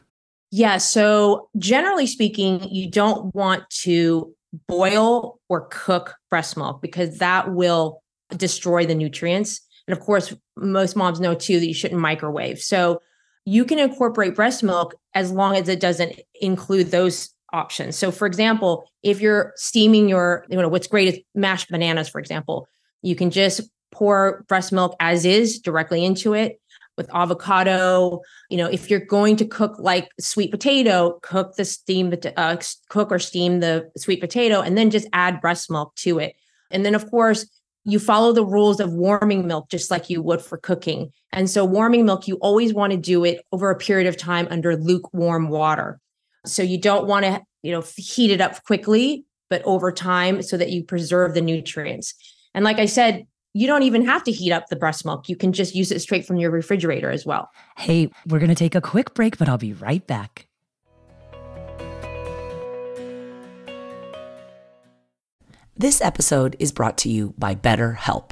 Yeah. 0.51 0.77
So, 0.77 1.49
generally 1.57 2.07
speaking, 2.07 2.63
you 2.69 2.89
don't 2.89 3.33
want 3.35 3.69
to 3.81 4.33
boil 4.67 5.39
or 5.49 5.67
cook 5.69 6.15
breast 6.29 6.55
milk 6.55 6.81
because 6.81 7.17
that 7.17 7.53
will 7.53 8.01
destroy 8.35 8.85
the 8.85 8.95
nutrients. 8.95 9.61
And 9.87 9.97
of 9.97 10.03
course, 10.03 10.33
most 10.55 10.95
moms 10.95 11.19
know 11.19 11.35
too 11.35 11.59
that 11.59 11.67
you 11.67 11.73
shouldn't 11.73 11.99
microwave. 11.99 12.59
So, 12.59 13.01
you 13.45 13.63
can 13.63 13.77
incorporate 13.77 14.33
breast 14.33 14.63
milk 14.63 14.95
as 15.13 15.31
long 15.31 15.55
as 15.55 15.69
it 15.69 15.79
doesn't 15.79 16.19
include 16.41 16.89
those 16.89 17.34
options. 17.55 17.95
So, 17.95 18.11
for 18.11 18.27
example, 18.27 18.89
if 19.01 19.21
you're 19.21 19.53
steaming 19.55 20.09
your, 20.09 20.45
you 20.49 20.57
know, 20.57 20.67
what's 20.67 20.87
great 20.87 21.07
is 21.07 21.19
mashed 21.33 21.69
bananas, 21.71 22.09
for 22.09 22.19
example, 22.19 22.67
you 23.01 23.15
can 23.15 23.31
just 23.31 23.61
pour 23.91 24.43
breast 24.49 24.73
milk 24.73 24.95
as 24.99 25.25
is 25.25 25.59
directly 25.59 26.03
into 26.03 26.33
it 26.33 26.59
with 26.97 27.09
avocado. 27.13 28.21
You 28.49 28.57
know, 28.57 28.67
if 28.67 28.89
you're 28.89 28.99
going 28.99 29.37
to 29.37 29.45
cook 29.45 29.75
like 29.79 30.09
sweet 30.19 30.51
potato, 30.51 31.19
cook 31.21 31.55
the 31.55 31.65
steam, 31.65 32.13
uh, 32.35 32.57
cook 32.89 33.11
or 33.11 33.19
steam 33.19 33.61
the 33.61 33.89
sweet 33.97 34.19
potato, 34.19 34.61
and 34.61 34.77
then 34.77 34.89
just 34.89 35.07
add 35.13 35.41
breast 35.41 35.71
milk 35.71 35.95
to 35.95 36.19
it. 36.19 36.35
And 36.71 36.85
then, 36.85 36.95
of 36.95 37.09
course, 37.09 37.47
you 37.85 37.99
follow 37.99 38.33
the 38.33 38.45
rules 38.45 38.79
of 38.79 38.91
warming 38.91 39.47
milk 39.47 39.69
just 39.69 39.91
like 39.91 40.09
you 40.09 40.21
would 40.21 40.41
for 40.41 40.57
cooking. 40.57 41.11
And 41.31 41.49
so, 41.49 41.63
warming 41.63 42.05
milk, 42.05 42.27
you 42.27 42.35
always 42.37 42.73
want 42.73 42.91
to 42.91 42.97
do 42.97 43.23
it 43.23 43.41
over 43.51 43.69
a 43.69 43.77
period 43.77 44.07
of 44.07 44.17
time 44.17 44.47
under 44.49 44.75
lukewarm 44.75 45.49
water. 45.49 45.99
So, 46.47 46.63
you 46.63 46.79
don't 46.79 47.07
want 47.07 47.25
to, 47.25 47.41
you 47.63 47.71
know, 47.71 47.83
heat 47.95 48.31
it 48.31 48.41
up 48.41 48.63
quickly, 48.63 49.25
but 49.49 49.61
over 49.63 49.91
time 49.91 50.41
so 50.41 50.57
that 50.57 50.71
you 50.71 50.83
preserve 50.83 51.33
the 51.33 51.41
nutrients. 51.41 52.13
And 52.53 52.63
like 52.63 52.79
I 52.79 52.85
said, 52.85 53.25
you 53.53 53.67
don't 53.67 53.83
even 53.83 54.05
have 54.05 54.23
to 54.25 54.31
heat 54.31 54.51
up 54.51 54.67
the 54.67 54.75
breast 54.75 55.05
milk. 55.05 55.29
You 55.29 55.37
can 55.37 55.53
just 55.53 55.75
use 55.75 55.91
it 55.91 56.01
straight 56.01 56.25
from 56.25 56.35
your 56.35 56.51
refrigerator 56.51 57.09
as 57.09 57.25
well. 57.25 57.49
Hey, 57.77 58.09
we're 58.27 58.39
going 58.39 58.49
to 58.49 58.55
take 58.55 58.75
a 58.75 58.81
quick 58.81 59.13
break, 59.13 59.37
but 59.37 59.47
I'll 59.47 59.57
be 59.57 59.71
right 59.71 60.05
back. 60.05 60.47
This 65.77 66.01
episode 66.01 66.55
is 66.59 66.71
brought 66.71 66.97
to 66.99 67.09
you 67.09 67.33
by 67.37 67.55
BetterHelp. 67.55 68.31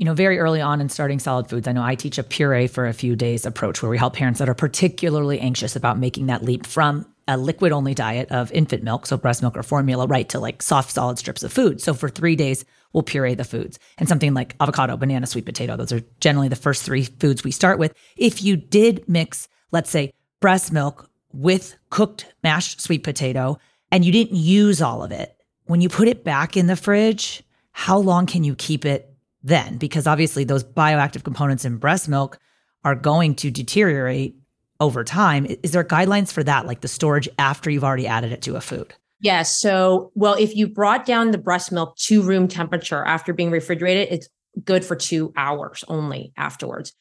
you 0.00 0.06
know, 0.06 0.14
very 0.14 0.38
early 0.38 0.62
on 0.62 0.80
in 0.80 0.88
starting 0.88 1.18
solid 1.18 1.46
foods, 1.46 1.68
I 1.68 1.72
know 1.72 1.82
I 1.82 1.94
teach 1.94 2.16
a 2.16 2.22
puree 2.22 2.68
for 2.68 2.86
a 2.86 2.94
few 2.94 3.14
days 3.14 3.44
approach 3.44 3.82
where 3.82 3.90
we 3.90 3.98
help 3.98 4.14
parents 4.14 4.38
that 4.38 4.48
are 4.48 4.54
particularly 4.54 5.38
anxious 5.38 5.76
about 5.76 5.98
making 5.98 6.28
that 6.28 6.42
leap 6.42 6.66
from 6.66 7.04
a 7.28 7.36
liquid 7.36 7.70
only 7.70 7.92
diet 7.92 8.32
of 8.32 8.50
infant 8.52 8.82
milk, 8.82 9.04
so 9.04 9.18
breast 9.18 9.42
milk 9.42 9.58
or 9.58 9.62
formula, 9.62 10.06
right, 10.06 10.26
to 10.30 10.40
like 10.40 10.62
soft, 10.62 10.90
solid 10.90 11.18
strips 11.18 11.42
of 11.42 11.52
food. 11.52 11.82
So 11.82 11.92
for 11.92 12.08
three 12.08 12.34
days, 12.34 12.64
we'll 12.94 13.02
puree 13.02 13.34
the 13.34 13.44
foods 13.44 13.78
and 13.98 14.08
something 14.08 14.32
like 14.32 14.56
avocado, 14.58 14.96
banana, 14.96 15.26
sweet 15.26 15.44
potato. 15.44 15.76
Those 15.76 15.92
are 15.92 16.00
generally 16.18 16.48
the 16.48 16.56
first 16.56 16.82
three 16.82 17.04
foods 17.04 17.44
we 17.44 17.50
start 17.50 17.78
with. 17.78 17.92
If 18.16 18.42
you 18.42 18.56
did 18.56 19.06
mix, 19.06 19.48
let's 19.70 19.90
say, 19.90 20.14
breast 20.40 20.72
milk 20.72 21.10
with 21.34 21.76
cooked 21.90 22.24
mashed 22.42 22.80
sweet 22.80 23.04
potato 23.04 23.58
and 23.92 24.02
you 24.02 24.12
didn't 24.12 24.38
use 24.38 24.80
all 24.80 25.02
of 25.02 25.12
it, 25.12 25.36
when 25.66 25.82
you 25.82 25.90
put 25.90 26.08
it 26.08 26.24
back 26.24 26.56
in 26.56 26.68
the 26.68 26.74
fridge, 26.74 27.42
how 27.72 27.98
long 27.98 28.24
can 28.24 28.44
you 28.44 28.54
keep 28.54 28.86
it 28.86 29.09
then 29.42 29.76
because 29.78 30.06
obviously 30.06 30.44
those 30.44 30.64
bioactive 30.64 31.24
components 31.24 31.64
in 31.64 31.76
breast 31.76 32.08
milk 32.08 32.38
are 32.84 32.94
going 32.94 33.34
to 33.36 33.50
deteriorate 33.50 34.36
over 34.80 35.04
time. 35.04 35.46
Is 35.62 35.72
there 35.72 35.84
guidelines 35.84 36.32
for 36.32 36.42
that, 36.42 36.66
like 36.66 36.80
the 36.80 36.88
storage 36.88 37.28
after 37.38 37.70
you've 37.70 37.84
already 37.84 38.06
added 38.06 38.32
it 38.32 38.42
to 38.42 38.56
a 38.56 38.60
food? 38.60 38.94
Yes. 39.20 39.60
So, 39.60 40.10
well, 40.14 40.34
if 40.34 40.56
you 40.56 40.66
brought 40.66 41.04
down 41.04 41.30
the 41.30 41.38
breast 41.38 41.70
milk 41.70 41.96
to 41.98 42.22
room 42.22 42.48
temperature 42.48 43.04
after 43.04 43.34
being 43.34 43.50
refrigerated, 43.50 44.08
it's 44.10 44.28
good 44.64 44.84
for 44.84 44.96
two 44.96 45.32
hours 45.36 45.84
only 45.88 46.32
afterwards. 46.36 46.92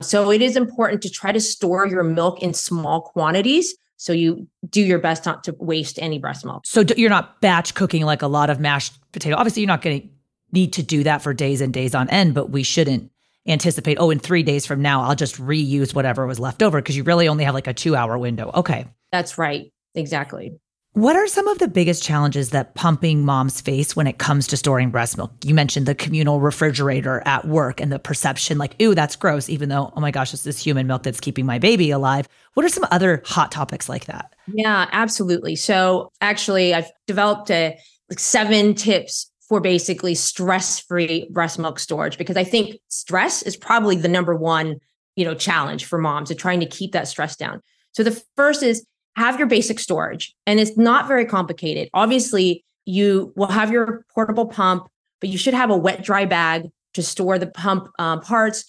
So, 0.00 0.30
it 0.30 0.40
is 0.40 0.56
important 0.56 1.02
to 1.02 1.10
try 1.10 1.32
to 1.32 1.40
store 1.40 1.86
your 1.86 2.02
milk 2.02 2.42
in 2.42 2.54
small 2.54 3.02
quantities. 3.02 3.74
So, 3.98 4.14
you 4.14 4.48
do 4.68 4.80
your 4.80 4.98
best 4.98 5.26
not 5.26 5.44
to 5.44 5.54
waste 5.58 5.98
any 6.00 6.18
breast 6.18 6.46
milk. 6.46 6.66
So, 6.66 6.82
you're 6.96 7.10
not 7.10 7.42
batch 7.42 7.74
cooking 7.74 8.06
like 8.06 8.22
a 8.22 8.26
lot 8.26 8.48
of 8.48 8.58
mashed 8.58 8.94
potato. 9.12 9.36
Obviously, 9.36 9.60
you're 9.60 9.68
not 9.68 9.82
getting 9.82 10.10
need 10.52 10.72
to 10.74 10.82
do 10.82 11.02
that 11.04 11.22
for 11.22 11.34
days 11.34 11.60
and 11.60 11.72
days 11.72 11.94
on 11.94 12.08
end, 12.10 12.34
but 12.34 12.50
we 12.50 12.62
shouldn't 12.62 13.10
anticipate, 13.46 13.98
oh, 14.00 14.10
in 14.10 14.18
three 14.18 14.42
days 14.42 14.66
from 14.66 14.82
now, 14.82 15.02
I'll 15.02 15.14
just 15.14 15.36
reuse 15.40 15.94
whatever 15.94 16.26
was 16.26 16.40
left 16.40 16.62
over 16.62 16.80
because 16.80 16.96
you 16.96 17.04
really 17.04 17.28
only 17.28 17.44
have 17.44 17.54
like 17.54 17.66
a 17.66 17.74
two 17.74 17.96
hour 17.96 18.18
window. 18.18 18.50
Okay. 18.54 18.86
That's 19.12 19.38
right. 19.38 19.72
Exactly. 19.94 20.58
What 20.96 21.14
are 21.14 21.26
some 21.26 21.46
of 21.46 21.58
the 21.58 21.68
biggest 21.68 22.02
challenges 22.02 22.50
that 22.50 22.74
pumping 22.74 23.22
moms 23.22 23.60
face 23.60 23.94
when 23.94 24.06
it 24.06 24.16
comes 24.16 24.46
to 24.46 24.56
storing 24.56 24.88
breast 24.88 25.18
milk? 25.18 25.30
You 25.44 25.54
mentioned 25.54 25.84
the 25.84 25.94
communal 25.94 26.40
refrigerator 26.40 27.22
at 27.26 27.46
work 27.46 27.82
and 27.82 27.92
the 27.92 27.98
perception 27.98 28.56
like, 28.56 28.80
ooh, 28.80 28.94
that's 28.94 29.14
gross, 29.14 29.50
even 29.50 29.68
though, 29.68 29.92
oh 29.94 30.00
my 30.00 30.10
gosh, 30.10 30.32
it's 30.32 30.44
this 30.44 30.58
human 30.58 30.86
milk 30.86 31.02
that's 31.02 31.20
keeping 31.20 31.44
my 31.44 31.58
baby 31.58 31.90
alive. 31.90 32.26
What 32.54 32.64
are 32.64 32.70
some 32.70 32.86
other 32.90 33.22
hot 33.26 33.52
topics 33.52 33.90
like 33.90 34.06
that? 34.06 34.34
Yeah, 34.46 34.88
absolutely. 34.90 35.54
So 35.54 36.12
actually, 36.22 36.72
I've 36.72 36.90
developed 37.06 37.50
a 37.50 37.78
like 38.08 38.18
seven 38.18 38.72
tips 38.72 39.30
for 39.48 39.60
basically 39.60 40.14
stress-free 40.14 41.28
breast 41.30 41.58
milk 41.58 41.78
storage 41.78 42.18
because 42.18 42.36
I 42.36 42.44
think 42.44 42.80
stress 42.88 43.42
is 43.42 43.56
probably 43.56 43.96
the 43.96 44.08
number 44.08 44.34
one, 44.34 44.76
you 45.14 45.24
know, 45.24 45.34
challenge 45.34 45.84
for 45.84 45.98
moms 45.98 46.30
of 46.30 46.36
trying 46.36 46.60
to 46.60 46.66
keep 46.66 46.92
that 46.92 47.08
stress 47.08 47.36
down. 47.36 47.62
So 47.92 48.02
the 48.02 48.22
first 48.36 48.62
is 48.62 48.84
have 49.16 49.38
your 49.38 49.48
basic 49.48 49.78
storage 49.78 50.34
and 50.46 50.60
it's 50.60 50.76
not 50.76 51.08
very 51.08 51.24
complicated. 51.24 51.88
Obviously, 51.94 52.64
you 52.84 53.32
will 53.36 53.46
have 53.46 53.70
your 53.70 54.04
portable 54.14 54.46
pump, 54.46 54.88
but 55.20 55.30
you 55.30 55.38
should 55.38 55.54
have 55.54 55.70
a 55.70 55.76
wet 55.76 56.02
dry 56.02 56.24
bag 56.24 56.70
to 56.94 57.02
store 57.02 57.38
the 57.38 57.46
pump 57.46 57.88
um, 57.98 58.20
parts, 58.20 58.64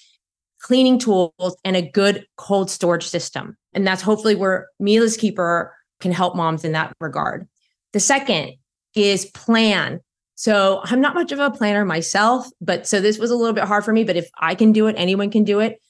cleaning 0.61 0.99
tools, 0.99 1.57
and 1.63 1.75
a 1.75 1.81
good 1.81 2.25
cold 2.35 2.69
storage 2.69 3.07
system. 3.07 3.57
And 3.73 3.85
that's 3.85 4.01
hopefully 4.01 4.35
where 4.35 4.67
Mila's 4.79 5.17
Keeper 5.17 5.73
can 5.99 6.11
help 6.11 6.35
moms 6.35 6.63
in 6.63 6.73
that 6.73 6.95
regard. 6.99 7.47
The 7.93 7.99
second 7.99 8.53
is 8.95 9.25
plan. 9.25 10.01
So 10.37 10.81
I'm 10.83 11.01
not 11.01 11.15
much 11.15 11.31
of 11.31 11.39
a 11.39 11.49
planner 11.49 11.83
myself, 11.83 12.47
but 12.61 12.87
so 12.87 13.01
this 13.01 13.17
was 13.17 13.31
a 13.31 13.35
little 13.35 13.53
bit 13.53 13.63
hard 13.63 13.83
for 13.83 13.91
me. 13.91 14.03
But 14.03 14.17
if 14.17 14.29
I 14.39 14.53
can 14.53 14.71
do 14.71 14.85
it, 14.85 14.95
anyone 14.95 15.31
can 15.31 15.43
do 15.43 15.59
it. 15.59 15.81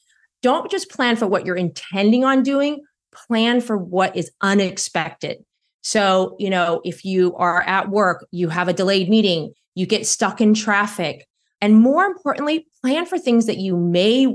Don't 0.42 0.72
just 0.72 0.90
plan 0.90 1.18
for 1.18 1.28
what 1.28 1.46
you're 1.46 1.58
intending 1.58 2.24
on 2.24 2.44
doing, 2.44 2.82
plan 3.14 3.60
for 3.60 3.78
what 3.78 4.16
is 4.16 4.32
unexpected. 4.40 5.44
So, 5.82 6.38
you 6.40 6.50
know, 6.50 6.80
if 6.86 7.04
you 7.04 7.36
are 7.36 7.62
at 7.64 7.90
work, 7.90 8.26
you 8.32 8.48
have 8.48 8.70
a 8.70 8.74
delayed 8.74 9.10
meeting, 9.10 9.54
you 9.76 9.86
get 9.86 10.08
stuck 10.08 10.40
in 10.40 10.54
traffic, 10.54 11.28
and 11.60 11.82
more 11.82 12.06
importantly, 12.06 12.68
plan 12.82 13.06
for 13.06 13.20
things 13.20 13.48
that 13.48 13.58
you 13.58 13.76
may 13.76 14.34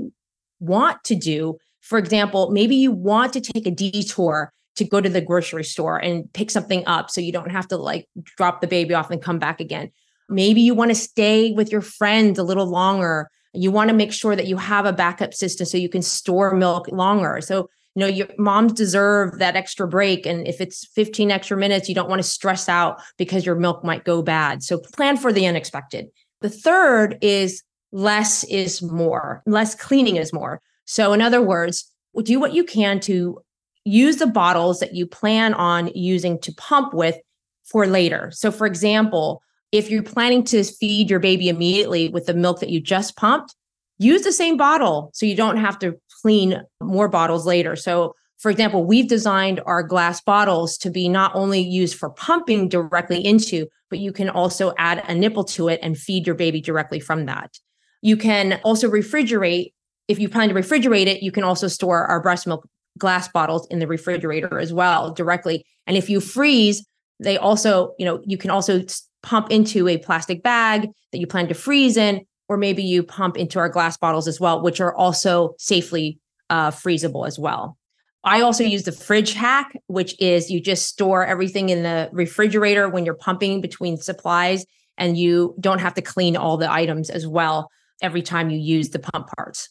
want 0.59 1.03
to 1.05 1.15
do. 1.15 1.57
For 1.81 1.97
example, 1.97 2.51
maybe 2.51 2.75
you 2.75 2.91
want 2.91 3.33
to 3.33 3.41
take 3.41 3.65
a 3.65 3.71
detour 3.71 4.53
to 4.75 4.83
go 4.83 4.99
to 4.99 5.09
the 5.09 5.21
grocery 5.21 5.63
store 5.63 5.97
and 5.97 6.31
pick 6.33 6.49
something 6.49 6.85
up 6.87 7.09
so 7.09 7.21
you 7.21 7.31
don't 7.31 7.51
have 7.51 7.67
to 7.67 7.77
like 7.77 8.07
drop 8.23 8.61
the 8.61 8.67
baby 8.67 8.93
off 8.93 9.11
and 9.11 9.21
come 9.21 9.39
back 9.39 9.59
again. 9.59 9.91
Maybe 10.29 10.61
you 10.61 10.73
want 10.73 10.91
to 10.91 10.95
stay 10.95 11.51
with 11.51 11.71
your 11.71 11.81
friends 11.81 12.39
a 12.39 12.43
little 12.43 12.65
longer. 12.65 13.29
You 13.53 13.71
want 13.71 13.89
to 13.89 13.95
make 13.95 14.11
sure 14.11 14.35
that 14.35 14.47
you 14.47 14.57
have 14.57 14.85
a 14.85 14.93
backup 14.93 15.33
system 15.33 15.65
so 15.65 15.77
you 15.77 15.89
can 15.89 16.01
store 16.01 16.55
milk 16.55 16.87
longer. 16.91 17.39
So, 17.41 17.69
you 17.95 17.99
know, 17.99 18.07
your 18.07 18.27
moms 18.39 18.73
deserve 18.73 19.37
that 19.37 19.55
extra 19.55 19.87
break. 19.87 20.25
And 20.25 20.47
if 20.47 20.59
it's 20.59 20.87
15 20.87 21.29
extra 21.29 21.55
minutes, 21.55 21.87
you 21.87 21.93
don't 21.93 22.09
want 22.09 22.19
to 22.19 22.27
stress 22.27 22.67
out 22.67 22.99
because 23.17 23.45
your 23.45 23.55
milk 23.55 23.83
might 23.83 24.05
go 24.05 24.23
bad. 24.23 24.63
So, 24.63 24.79
plan 24.79 25.17
for 25.17 25.31
the 25.31 25.45
unexpected. 25.45 26.07
The 26.41 26.49
third 26.49 27.19
is 27.21 27.61
less 27.91 28.43
is 28.45 28.81
more, 28.81 29.43
less 29.45 29.75
cleaning 29.75 30.15
is 30.15 30.33
more. 30.33 30.59
So, 30.85 31.13
in 31.13 31.21
other 31.21 31.41
words, 31.41 31.91
do 32.23 32.39
what 32.39 32.53
you 32.53 32.63
can 32.63 32.99
to 33.01 33.39
use 33.85 34.17
the 34.17 34.27
bottles 34.27 34.79
that 34.79 34.93
you 34.95 35.05
plan 35.05 35.53
on 35.53 35.87
using 35.93 36.39
to 36.39 36.53
pump 36.53 36.93
with 36.93 37.17
for 37.63 37.87
later. 37.87 38.31
So, 38.31 38.51
for 38.51 38.65
example, 38.65 39.41
if 39.71 39.89
you're 39.89 40.03
planning 40.03 40.43
to 40.45 40.63
feed 40.63 41.09
your 41.09 41.19
baby 41.19 41.49
immediately 41.49 42.09
with 42.09 42.25
the 42.25 42.33
milk 42.33 42.59
that 42.59 42.69
you 42.69 42.79
just 42.79 43.15
pumped, 43.15 43.55
use 43.97 44.21
the 44.21 44.31
same 44.31 44.57
bottle 44.57 45.11
so 45.13 45.25
you 45.25 45.35
don't 45.35 45.57
have 45.57 45.79
to 45.79 45.99
clean 46.21 46.61
more 46.81 47.07
bottles 47.07 47.45
later. 47.45 47.75
So, 47.75 48.15
for 48.37 48.51
example, 48.51 48.83
we've 48.83 49.07
designed 49.07 49.61
our 49.65 49.83
glass 49.83 50.21
bottles 50.21 50.77
to 50.79 50.89
be 50.89 51.07
not 51.07 51.33
only 51.33 51.61
used 51.61 51.97
for 51.97 52.09
pumping 52.09 52.67
directly 52.67 53.25
into, 53.25 53.67
but 53.89 53.99
you 53.99 54.11
can 54.11 54.29
also 54.29 54.73
add 54.77 55.03
a 55.07 55.15
nipple 55.15 55.45
to 55.45 55.69
it 55.69 55.79
and 55.81 55.97
feed 55.97 56.27
your 56.27 56.35
baby 56.35 56.59
directly 56.59 56.99
from 56.99 57.25
that. 57.25 57.57
You 58.01 58.17
can 58.17 58.59
also 58.63 58.89
refrigerate. 58.89 59.71
If 60.09 60.19
you 60.19 60.27
plan 60.27 60.49
to 60.49 60.55
refrigerate 60.55 61.07
it, 61.07 61.23
you 61.23 61.31
can 61.31 61.45
also 61.45 61.69
store 61.69 62.05
our 62.05 62.21
breast 62.21 62.45
milk 62.45 62.67
glass 62.97 63.27
bottles 63.27 63.67
in 63.67 63.79
the 63.79 63.87
refrigerator 63.87 64.59
as 64.59 64.71
well 64.71 65.11
directly. 65.11 65.65
And 65.87 65.97
if 65.97 66.09
you 66.09 66.19
freeze, 66.19 66.85
they 67.19 67.37
also, 67.37 67.93
you 67.97 68.05
know, 68.05 68.21
you 68.25 68.37
can 68.37 68.49
also 68.49 68.83
pump 69.21 69.51
into 69.51 69.87
a 69.87 69.97
plastic 69.97 70.43
bag 70.43 70.89
that 71.11 71.17
you 71.19 71.27
plan 71.27 71.47
to 71.47 71.53
freeze 71.53 71.97
in, 71.97 72.25
or 72.49 72.57
maybe 72.57 72.83
you 72.83 73.03
pump 73.03 73.37
into 73.37 73.59
our 73.59 73.69
glass 73.69 73.97
bottles 73.97 74.27
as 74.27 74.39
well, 74.39 74.61
which 74.61 74.81
are 74.81 74.93
also 74.95 75.55
safely 75.57 76.19
uh, 76.49 76.71
freezable 76.71 77.25
as 77.25 77.39
well. 77.39 77.77
I 78.25 78.41
also 78.41 78.63
use 78.63 78.83
the 78.83 78.91
fridge 78.91 79.33
hack, 79.33 79.77
which 79.87 80.19
is 80.21 80.49
you 80.49 80.61
just 80.61 80.87
store 80.87 81.25
everything 81.25 81.69
in 81.69 81.83
the 81.83 82.09
refrigerator 82.13 82.87
when 82.87 83.05
you're 83.05 83.15
pumping 83.15 83.59
between 83.59 83.97
supplies, 83.97 84.65
and 84.97 85.17
you 85.17 85.55
don't 85.59 85.79
have 85.79 85.95
to 85.95 86.01
clean 86.01 86.37
all 86.37 86.57
the 86.57 86.71
items 86.71 87.09
as 87.09 87.25
well 87.25 87.69
every 88.01 88.21
time 88.21 88.49
you 88.49 88.59
use 88.59 88.89
the 88.89 88.99
pump 88.99 89.27
parts. 89.35 89.69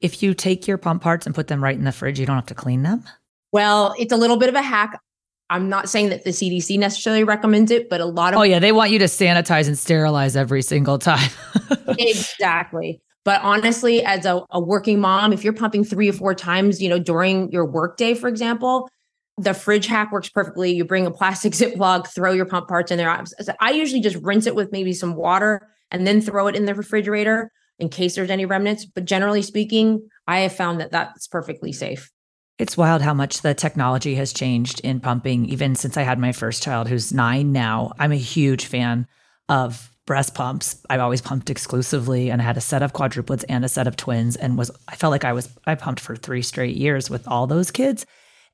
If 0.00 0.22
you 0.22 0.34
take 0.34 0.66
your 0.66 0.78
pump 0.78 1.02
parts 1.02 1.26
and 1.26 1.34
put 1.34 1.48
them 1.48 1.62
right 1.62 1.76
in 1.76 1.84
the 1.84 1.92
fridge, 1.92 2.20
you 2.20 2.26
don't 2.26 2.36
have 2.36 2.46
to 2.46 2.54
clean 2.54 2.82
them? 2.82 3.04
Well, 3.52 3.94
it's 3.98 4.12
a 4.12 4.16
little 4.16 4.36
bit 4.36 4.48
of 4.48 4.54
a 4.54 4.62
hack. 4.62 5.00
I'm 5.50 5.68
not 5.68 5.88
saying 5.88 6.08
that 6.08 6.24
the 6.24 6.30
CDC 6.30 6.78
necessarily 6.78 7.22
recommends 7.22 7.70
it, 7.70 7.88
but 7.88 8.00
a 8.00 8.06
lot 8.06 8.34
of 8.34 8.40
Oh 8.40 8.42
yeah, 8.42 8.58
they 8.58 8.72
want 8.72 8.90
you 8.90 8.98
to 8.98 9.04
sanitize 9.04 9.66
and 9.66 9.78
sterilize 9.78 10.36
every 10.36 10.62
single 10.62 10.98
time. 10.98 11.30
exactly. 11.98 13.00
But 13.24 13.40
honestly, 13.42 14.04
as 14.04 14.26
a, 14.26 14.42
a, 14.50 14.60
working 14.60 15.00
mom, 15.00 15.32
if 15.32 15.44
you're 15.44 15.54
pumping 15.54 15.84
three 15.84 16.10
or 16.10 16.12
four 16.12 16.34
times, 16.34 16.82
you 16.82 16.88
know, 16.88 16.98
during 16.98 17.50
your 17.50 17.64
workday, 17.64 18.14
for 18.14 18.28
example, 18.28 18.88
the 19.38 19.54
fridge 19.54 19.86
hack 19.86 20.12
works 20.12 20.28
perfectly. 20.28 20.72
You 20.72 20.84
bring 20.84 21.06
a 21.06 21.10
plastic 21.10 21.52
Ziploc, 21.54 22.08
throw 22.08 22.32
your 22.32 22.46
pump 22.46 22.68
parts 22.68 22.90
in 22.90 22.98
there. 22.98 23.24
I 23.60 23.70
usually 23.70 24.00
just 24.00 24.16
rinse 24.16 24.46
it 24.46 24.54
with 24.54 24.72
maybe 24.72 24.92
some 24.92 25.14
water 25.14 25.68
and 25.90 26.06
then 26.06 26.20
throw 26.20 26.48
it 26.48 26.56
in 26.56 26.66
the 26.66 26.74
refrigerator 26.74 27.50
in 27.78 27.88
case 27.88 28.14
there's 28.14 28.30
any 28.30 28.44
remnants. 28.44 28.84
But 28.84 29.04
generally 29.04 29.42
speaking, 29.42 30.08
I 30.26 30.40
have 30.40 30.54
found 30.54 30.80
that 30.80 30.90
that's 30.90 31.26
perfectly 31.26 31.72
safe. 31.72 32.10
It's 32.58 32.76
wild 32.76 33.02
how 33.02 33.14
much 33.14 33.42
the 33.42 33.54
technology 33.54 34.14
has 34.14 34.32
changed 34.32 34.80
in 34.80 35.00
pumping, 35.00 35.46
even 35.46 35.74
since 35.74 35.96
I 35.96 36.02
had 36.02 36.20
my 36.20 36.32
first 36.32 36.62
child, 36.62 36.88
who's 36.88 37.12
nine 37.12 37.52
now. 37.52 37.92
I'm 37.98 38.12
a 38.12 38.16
huge 38.16 38.66
fan 38.66 39.08
of 39.48 39.90
breast 40.06 40.34
pumps. 40.34 40.80
I've 40.88 41.00
always 41.00 41.20
pumped 41.20 41.50
exclusively 41.50 42.30
and 42.30 42.40
I 42.40 42.44
had 42.44 42.56
a 42.56 42.62
set 42.62 42.82
of 42.82 42.92
quadruplets 42.92 43.44
and 43.48 43.64
a 43.64 43.68
set 43.68 43.86
of 43.86 43.96
twins 43.96 44.36
and 44.36 44.58
was 44.58 44.70
I 44.86 44.96
felt 44.96 45.10
like 45.10 45.24
I 45.24 45.32
was 45.32 45.48
I 45.66 45.74
pumped 45.74 46.00
for 46.00 46.14
3 46.14 46.42
straight 46.42 46.76
years 46.76 47.08
with 47.08 47.26
all 47.26 47.46
those 47.46 47.70
kids. 47.70 48.06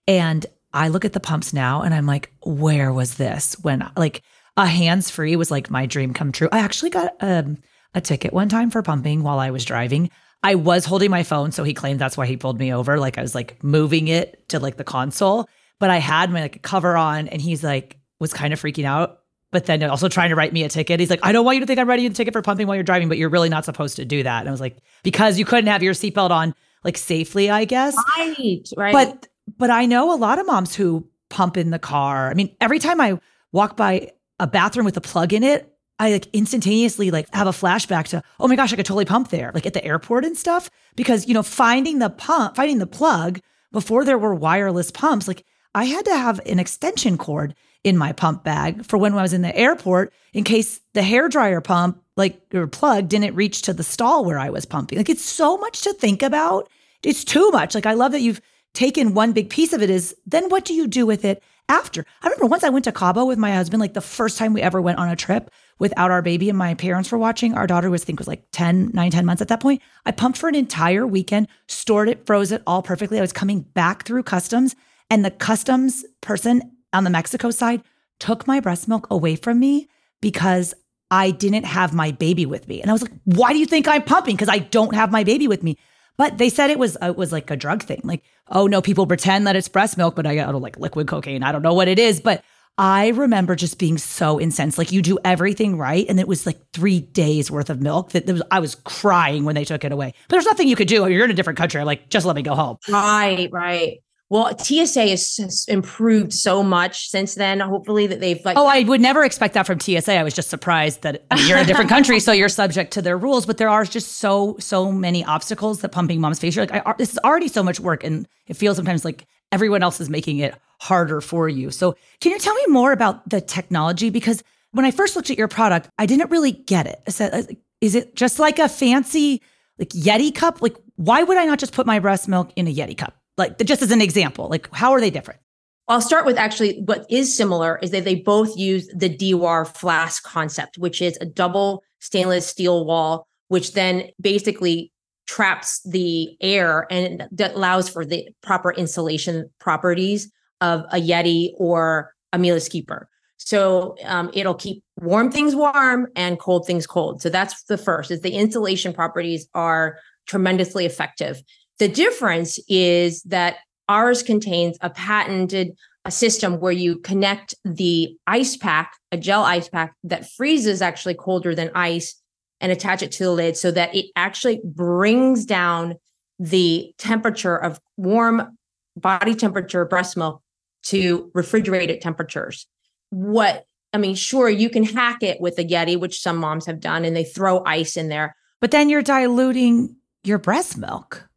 And 0.07 0.47
I 0.73 0.89
look 0.89 1.05
at 1.05 1.13
the 1.13 1.21
pumps 1.21 1.53
now 1.53 1.83
and 1.83 1.93
I'm 1.93 2.07
like, 2.07 2.33
where 2.43 2.93
was 2.93 3.17
this 3.17 3.57
when 3.63 3.91
like 3.97 4.23
a 4.57 4.67
hands 4.67 5.11
free 5.11 5.37
was 5.37 5.51
like 5.51 5.71
my 5.71 5.87
dream 5.87 6.15
come 6.15 6.33
true. 6.33 6.49
I 6.53 6.61
actually 6.61 6.91
got 6.91 7.15
um, 7.21 7.59
a 7.95 8.01
ticket 8.01 8.33
one 8.33 8.49
time 8.49 8.71
for 8.71 8.83
pumping 8.83 9.23
while 9.23 9.39
I 9.39 9.51
was 9.51 9.65
driving. 9.65 10.11
I 10.43 10.55
was 10.55 10.85
holding 10.85 11.11
my 11.11 11.23
phone, 11.23 11.53
so 11.53 11.65
he 11.65 11.75
claimed 11.75 12.01
that's 12.01 12.17
why 12.17 12.27
he 12.27 12.37
pulled 12.37 12.59
me 12.59 12.73
over. 12.73 12.99
Like 12.99 13.19
I 13.19 13.23
was 13.23 13.35
like 13.35 13.63
moving 13.63 14.09
it 14.09 14.49
to 14.49 14.59
like 14.59 14.77
the 14.77 14.85
console, 14.85 15.49
but 15.79 15.91
I 15.91 15.99
had 15.99 16.31
my 16.31 16.43
like 16.43 16.63
cover 16.63 16.97
on, 16.97 17.29
and 17.29 17.43
he's 17.43 17.63
like 17.63 17.99
was 18.19 18.33
kind 18.33 18.53
of 18.53 18.61
freaking 18.61 18.85
out. 18.85 19.19
But 19.53 19.67
then 19.67 19.83
also 19.83 20.09
trying 20.09 20.29
to 20.29 20.37
write 20.37 20.53
me 20.53 20.63
a 20.63 20.69
ticket. 20.69 21.01
He's 21.01 21.11
like, 21.11 21.21
I 21.25 21.33
don't 21.33 21.45
want 21.45 21.57
you 21.57 21.61
to 21.61 21.67
think 21.67 21.81
I'm 21.81 21.89
writing 21.89 22.05
you 22.05 22.11
a 22.13 22.15
ticket 22.15 22.33
for 22.33 22.41
pumping 22.41 22.69
while 22.69 22.77
you're 22.77 22.85
driving, 22.85 23.09
but 23.09 23.19
you're 23.19 23.29
really 23.29 23.49
not 23.49 23.65
supposed 23.65 23.97
to 23.97 24.05
do 24.05 24.23
that. 24.23 24.41
And 24.41 24.49
I 24.49 24.53
was 24.53 24.61
like, 24.61 24.77
because 25.03 25.41
you 25.41 25.45
couldn't 25.45 25.67
have 25.67 25.83
your 25.83 25.93
seatbelt 25.93 26.31
on 26.31 26.55
like 26.85 26.97
safely, 26.97 27.51
I 27.51 27.65
guess. 27.65 27.97
Right, 28.17 28.69
right. 28.77 28.93
But 28.93 29.27
but 29.59 29.71
I 29.71 29.87
know 29.87 30.15
a 30.15 30.17
lot 30.17 30.39
of 30.39 30.47
moms 30.47 30.75
who 30.75 31.09
pump 31.29 31.57
in 31.57 31.71
the 31.71 31.79
car. 31.79 32.31
I 32.31 32.35
mean, 32.35 32.55
every 32.61 32.79
time 32.79 33.01
I 33.01 33.19
walk 33.53 33.77
by 33.77 34.13
a 34.39 34.47
bathroom 34.47 34.85
with 34.85 34.97
a 34.97 35.01
plug 35.01 35.33
in 35.33 35.43
it, 35.43 35.75
I 36.01 36.13
like 36.13 36.29
instantaneously 36.33 37.11
like 37.11 37.33
have 37.35 37.47
a 37.47 37.51
flashback 37.51 38.09
to, 38.09 38.23
oh 38.41 38.49
my 38.49 38.57
gosh, 38.57 38.73
I 38.73 38.77
could 38.77 38.87
totally 38.87 39.05
pump 39.05 39.29
there, 39.29 39.53
like 39.55 39.67
at 39.67 39.75
the 39.75 39.85
airport 39.85 40.25
and 40.25 40.37
stuff. 40.37 40.71
Because, 40.97 41.29
you 41.29 41.35
know, 41.35 41.43
finding 41.43 41.99
the 41.99 42.09
pump, 42.09 42.57
finding 42.57 42.79
the 42.79 42.87
plug 42.87 43.41
before 43.71 44.05
there 44.07 44.19
were 44.19 44.35
wireless 44.35 44.91
pumps, 44.91 45.29
like 45.29 45.45
I 45.75 45.85
had 45.85 46.07
to 46.07 46.17
have 46.17 46.41
an 46.47 46.59
extension 46.59 47.19
cord 47.19 47.55
in 47.85 47.99
my 47.99 48.13
pump 48.13 48.43
bag 48.45 48.87
for 48.87 48.97
when 48.97 49.13
I 49.13 49.21
was 49.21 49.35
in 49.35 49.43
the 49.43 49.55
airport 49.55 50.13
in 50.33 50.43
case 50.43 50.81
the 50.95 51.03
hair 51.03 51.29
dryer 51.29 51.61
pump, 51.61 52.03
like 52.17 52.41
or 52.55 52.67
plug, 52.67 53.09
didn't 53.09 53.35
reach 53.35 53.61
to 53.63 53.75
the 53.75 53.83
stall 53.83 54.25
where 54.25 54.39
I 54.39 54.49
was 54.49 54.65
pumping. 54.65 54.97
Like 54.97 55.11
it's 55.11 55.25
so 55.25 55.59
much 55.59 55.83
to 55.83 55.93
think 55.93 56.23
about. 56.23 56.71
It's 57.03 57.25
too 57.25 57.51
much. 57.51 57.75
Like 57.75 57.87
I 57.87 57.93
love 57.93 58.13
that 58.13 58.23
you've 58.23 58.41
taken 58.73 59.13
one 59.13 59.33
big 59.33 59.51
piece 59.51 59.75
of 59.75 59.83
it 59.83 59.91
is 59.91 60.15
then 60.27 60.49
what 60.49 60.65
do 60.65 60.73
you 60.73 60.87
do 60.87 61.05
with 61.05 61.27
it 61.27 61.43
after? 61.71 62.05
I 62.23 62.27
remember 62.27 62.47
once 62.47 62.65
I 62.65 62.69
went 62.69 62.85
to 62.85 62.93
Cabo 62.93 63.25
with 63.25 63.39
my 63.39 63.55
husband, 63.55 63.81
like 63.81 63.95
the 63.95 64.01
first 64.01 64.37
time 64.37 64.53
we 64.53 64.61
ever 64.61 64.83
went 64.83 64.99
on 64.99 65.09
a 65.09 65.17
trip 65.17 65.51
without 65.79 66.11
our 66.11 66.21
baby 66.21 66.49
and 66.49 66.59
my 66.59 66.75
parents 66.75 67.11
were 67.11 67.19
watching. 67.19 67.55
Our 67.55 67.67
daughter 67.67 67.89
was, 67.89 68.03
I 68.03 68.07
think, 68.07 68.19
was 68.19 68.29
like 68.29 68.45
10, 68.53 68.91
9, 68.93 69.11
10 69.11 69.25
months 69.25 69.41
at 69.41 69.49
that 69.49 69.61
point. 69.61 69.81
I 70.05 70.11
pumped 70.11 70.37
for 70.37 70.49
an 70.49 70.55
entire 70.55 71.07
weekend, 71.07 71.49
stored 71.69 72.09
it, 72.09 72.27
froze 72.27 72.53
it 72.53 72.63
all 72.67 72.83
perfectly. 72.83 73.19
I 73.19 73.23
was 73.23 73.33
coming 73.33 73.61
back 73.61 74.05
through 74.05 74.25
customs, 74.25 74.75
and 75.09 75.25
the 75.25 75.31
customs 75.31 76.05
person 76.21 76.77
on 76.93 77.05
the 77.05 77.11
Mexico 77.11 77.51
side 77.51 77.83
took 78.19 78.47
my 78.47 78.61
breast 78.61 78.89
milk 78.89 79.07
away 79.11 79.37
from 79.37 79.59
me 79.59 79.89
because 80.21 80.75
I 81.11 81.31
didn't 81.31 81.65
have 81.65 81.95
my 81.95 82.11
baby 82.11 82.47
with 82.47 82.69
me. 82.69 82.81
And 82.81 82.91
I 82.91 82.93
was 82.93 83.03
like, 83.03 83.13
why 83.25 83.53
do 83.53 83.59
you 83.59 83.67
think 83.67 83.89
I'm 83.89 84.03
pumping? 84.03 84.37
Because 84.37 84.49
I 84.49 84.59
don't 84.59 84.95
have 84.95 85.11
my 85.11 85.25
baby 85.25 85.49
with 85.49 85.63
me. 85.63 85.77
But 86.21 86.37
they 86.37 86.51
said 86.51 86.69
it 86.69 86.79
was 86.79 86.99
uh, 87.01 87.07
it 87.07 87.17
was 87.17 87.33
like 87.33 87.51
a 87.51 87.57
drug 87.57 87.83
thing. 87.83 88.03
Like, 88.05 88.25
oh 88.49 88.67
no, 88.67 88.83
people 88.83 89.07
pretend 89.07 89.47
that 89.47 89.57
it's 89.57 89.69
breast 89.69 89.97
milk, 89.97 90.15
but 90.15 90.27
I 90.27 90.35
got 90.35 90.55
like 90.55 90.79
liquid 90.79 91.09
cocaine. 91.09 91.43
I 91.43 91.51
don't 91.51 91.63
know 91.63 91.73
what 91.73 91.89
it 91.89 91.99
is, 91.99 92.21
but 92.21 92.45
I 92.77 93.09
remember 93.09 93.57
just 93.57 93.79
being 93.79 93.97
so 93.97 94.39
incensed. 94.39 94.77
Like 94.77 94.93
you 94.93 95.01
do 95.01 95.19
everything 95.25 95.79
right, 95.79 96.05
and 96.11 96.21
it 96.21 96.29
was 96.29 96.45
like 96.45 96.59
three 96.75 97.01
days 97.01 97.51
worth 97.51 97.71
of 97.71 97.81
milk 97.81 98.11
that 98.11 98.27
was, 98.27 98.43
I 98.51 98.61
was 98.61 98.75
crying 98.75 99.47
when 99.47 99.55
they 99.55 99.65
took 99.65 99.83
it 99.83 99.93
away. 99.93 100.13
But 100.29 100.35
there's 100.35 100.45
nothing 100.45 100.69
you 100.69 100.77
could 100.77 100.89
do. 100.89 101.09
You're 101.09 101.25
in 101.25 101.31
a 101.31 101.35
different 101.35 101.57
country. 101.57 101.83
Like, 101.85 102.11
just 102.11 102.27
let 102.27 102.37
me 102.37 102.43
go 102.43 102.55
home. 102.55 102.77
Right, 102.87 103.49
right. 103.51 104.03
Well, 104.31 104.57
TSA 104.57 105.09
has 105.09 105.65
improved 105.67 106.33
so 106.33 106.63
much 106.63 107.09
since 107.09 107.35
then. 107.35 107.59
Hopefully, 107.59 108.07
that 108.07 108.21
they've 108.21 108.43
like. 108.45 108.57
Oh, 108.57 108.67
I 108.67 108.85
would 108.85 109.01
never 109.01 109.25
expect 109.25 109.55
that 109.55 109.67
from 109.67 109.81
TSA. 109.81 110.15
I 110.15 110.23
was 110.23 110.35
just 110.35 110.49
surprised 110.49 111.03
that 111.03 111.25
you're 111.47 111.59
in 111.59 111.65
a 111.65 111.67
different 111.67 111.91
country, 111.91 112.21
so 112.21 112.31
you're 112.31 112.49
subject 112.49 112.93
to 112.93 113.03
their 113.03 113.19
rules. 113.19 113.45
But 113.45 113.59
there 113.59 113.69
are 113.69 113.85
just 113.85 114.19
so 114.19 114.57
so 114.61 114.93
many 114.93 115.25
obstacles 115.25 115.81
that 115.81 115.89
pumping 115.91 116.21
moms 116.21 116.39
face. 116.39 116.55
You're 116.55 116.67
like, 116.67 116.87
I, 116.87 116.95
this 116.97 117.11
is 117.11 117.19
already 117.25 117.49
so 117.49 117.65
much 117.65 117.81
work, 117.81 118.05
and 118.05 118.29
it 118.47 118.55
feels 118.55 118.77
sometimes 118.77 119.05
like 119.05 119.27
everyone 119.51 119.83
else 119.83 120.01
is 120.01 120.09
making 120.09 120.39
it 120.39 120.55
harder 120.81 121.21
for 121.21 121.49
you. 121.49 121.73
So, 121.73 121.97
can 122.21 122.31
you 122.31 122.39
tell 122.39 122.55
me 122.55 122.67
more 122.69 122.93
about 122.93 123.29
the 123.29 123.41
technology? 123.41 124.11
Because 124.11 124.45
when 124.71 124.85
I 124.85 124.93
first 124.93 125.17
looked 125.17 125.31
at 125.31 125.39
your 125.39 125.49
product, 125.49 125.89
I 125.99 126.07
didn't 126.07 126.31
really 126.31 126.53
get 126.53 126.87
it. 126.87 127.03
I 127.05 127.11
said, 127.11 127.35
uh, 127.35 127.43
is 127.81 127.97
it 127.97 128.15
just 128.15 128.39
like 128.39 128.61
a 128.61 128.69
fancy 128.69 129.43
like 129.77 129.89
Yeti 129.89 130.33
cup? 130.33 130.63
Like, 130.63 130.77
why 130.95 131.25
would 131.25 131.37
I 131.37 131.47
not 131.47 131.59
just 131.59 131.73
put 131.73 131.85
my 131.85 131.99
breast 131.99 132.29
milk 132.29 132.53
in 132.55 132.69
a 132.69 132.73
Yeti 132.73 132.97
cup? 132.97 133.20
Like 133.41 133.57
just 133.65 133.81
as 133.81 133.91
an 133.91 134.03
example, 134.03 134.49
like 134.49 134.69
how 134.75 134.93
are 134.93 135.01
they 135.01 135.09
different? 135.09 135.41
I'll 135.89 136.03
start 136.03 136.27
with 136.27 136.37
actually 136.37 136.83
what 136.83 137.07
is 137.09 137.35
similar 137.35 137.79
is 137.83 137.91
that 137.91 138.05
they 138.05 138.17
both 138.17 138.55
use 138.57 138.87
the 138.95 139.09
Dewar 139.09 139.65
flask 139.65 140.23
concept, 140.23 140.77
which 140.77 141.01
is 141.01 141.17
a 141.23 141.25
double 141.25 141.83
stainless 142.01 142.47
steel 142.47 142.85
wall, 142.85 143.27
which 143.49 143.73
then 143.73 144.11
basically 144.21 144.93
traps 145.27 145.81
the 145.85 146.37
air 146.43 146.87
and 146.91 147.27
that 147.33 147.55
allows 147.55 147.89
for 147.89 148.05
the 148.05 148.29
proper 148.43 148.73
insulation 148.73 149.51
properties 149.59 150.31
of 150.61 150.85
a 150.93 151.01
Yeti 151.01 151.53
or 151.57 152.13
a 152.35 152.39
Mila's 152.39 152.69
Keeper. 152.69 153.09
So 153.39 153.97
um, 154.05 154.31
it'll 154.35 154.55
keep 154.55 154.85
warm 155.01 155.33
things 155.33 155.57
warm 155.57 156.09
and 156.15 156.39
cold 156.39 156.67
things 156.67 156.87
cold. 156.87 157.23
So 157.23 157.31
that's 157.31 157.65
the 157.65 157.79
first 157.79 158.11
is 158.11 158.21
the 158.21 158.33
insulation 158.33 158.93
properties 158.93 159.49
are 159.55 159.97
tremendously 160.27 160.85
effective. 160.85 161.43
The 161.81 161.89
difference 161.89 162.61
is 162.69 163.23
that 163.23 163.57
ours 163.89 164.23
contains 164.23 164.77
a 164.83 164.91
patented 164.91 165.77
a 166.05 166.11
system 166.11 166.61
where 166.61 166.73
you 166.73 166.99
connect 166.99 167.55
the 167.65 168.17
ice 168.27 168.57
pack, 168.57 168.97
a 169.13 169.17
gel 169.17 169.43
ice 169.43 169.69
pack 169.69 169.95
that 170.05 170.31
freezes 170.31 170.81
actually 170.83 171.15
colder 171.15 171.55
than 171.55 171.71
ice, 171.75 172.15
and 172.61 172.71
attach 172.71 173.03
it 173.03 173.13
to 173.13 173.25
the 173.25 173.31
lid 173.31 173.57
so 173.57 173.71
that 173.71 173.95
it 173.95 174.07
actually 174.15 174.61
brings 174.63 175.47
down 175.47 175.95
the 176.39 176.93
temperature 176.99 177.57
of 177.57 177.81
warm 177.97 178.57
body 178.97 179.35
temperature 179.35 179.85
breast 179.87 180.17
milk 180.17 180.43
to 180.83 181.31
refrigerated 181.35 182.03
temperatures. 182.03 182.67
What 183.09 183.65
I 183.95 183.99
mean, 183.99 184.17
sure, 184.17 184.51
you 184.51 184.69
can 184.69 184.85
hack 184.85 185.23
it 185.23 185.41
with 185.41 185.59
a 185.59 185.65
Yeti, 185.65 185.99
which 185.99 186.21
some 186.21 186.37
moms 186.37 186.67
have 186.67 186.81
done, 186.81 187.07
and 187.07 187.17
they 187.17 187.25
throw 187.25 187.65
ice 187.65 187.97
in 187.97 188.09
there. 188.09 188.37
But 188.61 188.71
then 188.71 188.91
you're 188.91 189.03
diluting 189.03 189.97
your 190.23 190.39
breast 190.39 190.77
milk. 190.77 191.30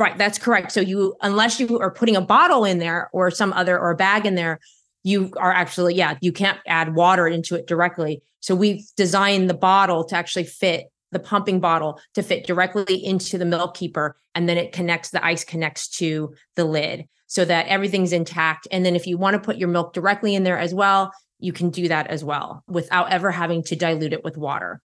Right, 0.00 0.16
that's 0.16 0.38
correct. 0.38 0.72
So 0.72 0.80
you 0.80 1.14
unless 1.20 1.60
you 1.60 1.78
are 1.78 1.90
putting 1.90 2.16
a 2.16 2.22
bottle 2.22 2.64
in 2.64 2.78
there 2.78 3.10
or 3.12 3.30
some 3.30 3.52
other 3.52 3.78
or 3.78 3.90
a 3.90 3.96
bag 3.96 4.24
in 4.24 4.34
there, 4.34 4.58
you 5.02 5.30
are 5.36 5.52
actually 5.52 5.94
yeah, 5.94 6.16
you 6.22 6.32
can't 6.32 6.58
add 6.66 6.94
water 6.94 7.28
into 7.28 7.54
it 7.54 7.66
directly. 7.66 8.22
So 8.40 8.54
we've 8.54 8.82
designed 8.96 9.50
the 9.50 9.54
bottle 9.54 10.04
to 10.04 10.16
actually 10.16 10.44
fit 10.44 10.86
the 11.12 11.18
pumping 11.18 11.60
bottle 11.60 12.00
to 12.14 12.22
fit 12.22 12.46
directly 12.46 13.04
into 13.04 13.36
the 13.36 13.44
milk 13.44 13.76
keeper 13.76 14.16
and 14.34 14.48
then 14.48 14.56
it 14.56 14.72
connects 14.72 15.10
the 15.10 15.22
ice 15.22 15.44
connects 15.44 15.86
to 15.98 16.34
the 16.56 16.64
lid 16.64 17.06
so 17.26 17.44
that 17.44 17.66
everything's 17.66 18.14
intact 18.14 18.66
and 18.70 18.86
then 18.86 18.96
if 18.96 19.06
you 19.06 19.18
want 19.18 19.34
to 19.34 19.40
put 19.40 19.58
your 19.58 19.68
milk 19.68 19.92
directly 19.92 20.34
in 20.34 20.44
there 20.44 20.58
as 20.58 20.72
well, 20.72 21.12
you 21.40 21.52
can 21.52 21.68
do 21.68 21.88
that 21.88 22.06
as 22.06 22.24
well 22.24 22.64
without 22.66 23.12
ever 23.12 23.30
having 23.30 23.62
to 23.64 23.76
dilute 23.76 24.14
it 24.14 24.24
with 24.24 24.38
water. 24.38 24.80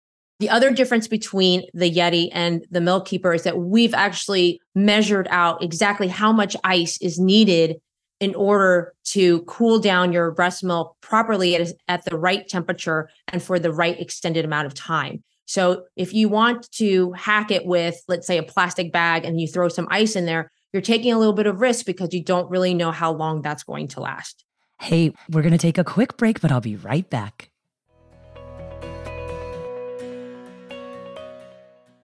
The 0.42 0.50
other 0.50 0.72
difference 0.72 1.08
between 1.08 1.68
the 1.76 1.94
Yeti 1.94 2.30
and 2.34 2.66
the 2.72 2.82
Milk 2.82 3.06
Keeper 3.06 3.32
is 3.32 3.44
that 3.44 3.60
we've 3.60 3.94
actually 3.94 4.60
measured 4.74 5.28
out 5.30 5.62
exactly 5.62 6.08
how 6.08 6.32
much 6.32 6.58
ice 6.64 7.00
is 7.00 7.20
needed 7.20 7.80
in 8.20 8.34
order 8.34 8.92
to 9.04 9.44
cool 9.44 9.78
down 9.78 10.12
your 10.12 10.32
breast 10.32 10.64
milk 10.64 10.98
properly 11.00 11.56
at, 11.56 11.72
at 11.88 12.06
the 12.06 12.18
right 12.18 12.48
temperature 12.48 13.08
and 13.28 13.44
for 13.44 13.60
the 13.60 13.72
right 13.72 14.02
extended 14.02 14.44
amount 14.44 14.66
of 14.66 14.74
time. 14.74 15.24
So 15.46 15.84
if 15.96 16.12
you 16.12 16.28
want 16.28 16.72
to 16.72 17.12
hack 17.12 17.52
it 17.52 17.68
with, 17.68 18.02
let's 18.08 18.26
say, 18.26 18.40
a 18.40 18.44
plastic 18.44 18.92
bag 18.92 19.26
and 19.26 19.40
you 19.40 19.48
throw 19.48 19.68
some 19.68 19.88
ice 19.92 20.16
in 20.16 20.26
there, 20.26 20.52
you're 20.74 20.82
taking 20.82 21.14
a 21.14 21.20
little 21.20 21.34
bit 21.34 21.46
of 21.46 21.62
risk 21.62 21.86
because 21.86 22.16
you 22.16 22.24
don't 22.24 22.50
really 22.50 22.74
know 22.74 22.90
how 22.90 23.14
long 23.14 23.44
that's 23.44 23.62
going 23.62 23.90
to 23.90 24.00
last. 24.00 24.44
Hey, 24.80 25.14
we're 25.30 25.44
going 25.44 25.52
to 25.52 25.60
take 25.60 25.78
a 25.78 25.84
quick 25.84 26.18
break, 26.18 26.42
but 26.42 26.52
I'll 26.52 26.62
be 26.62 26.78
right 26.78 27.08
back. 27.08 27.51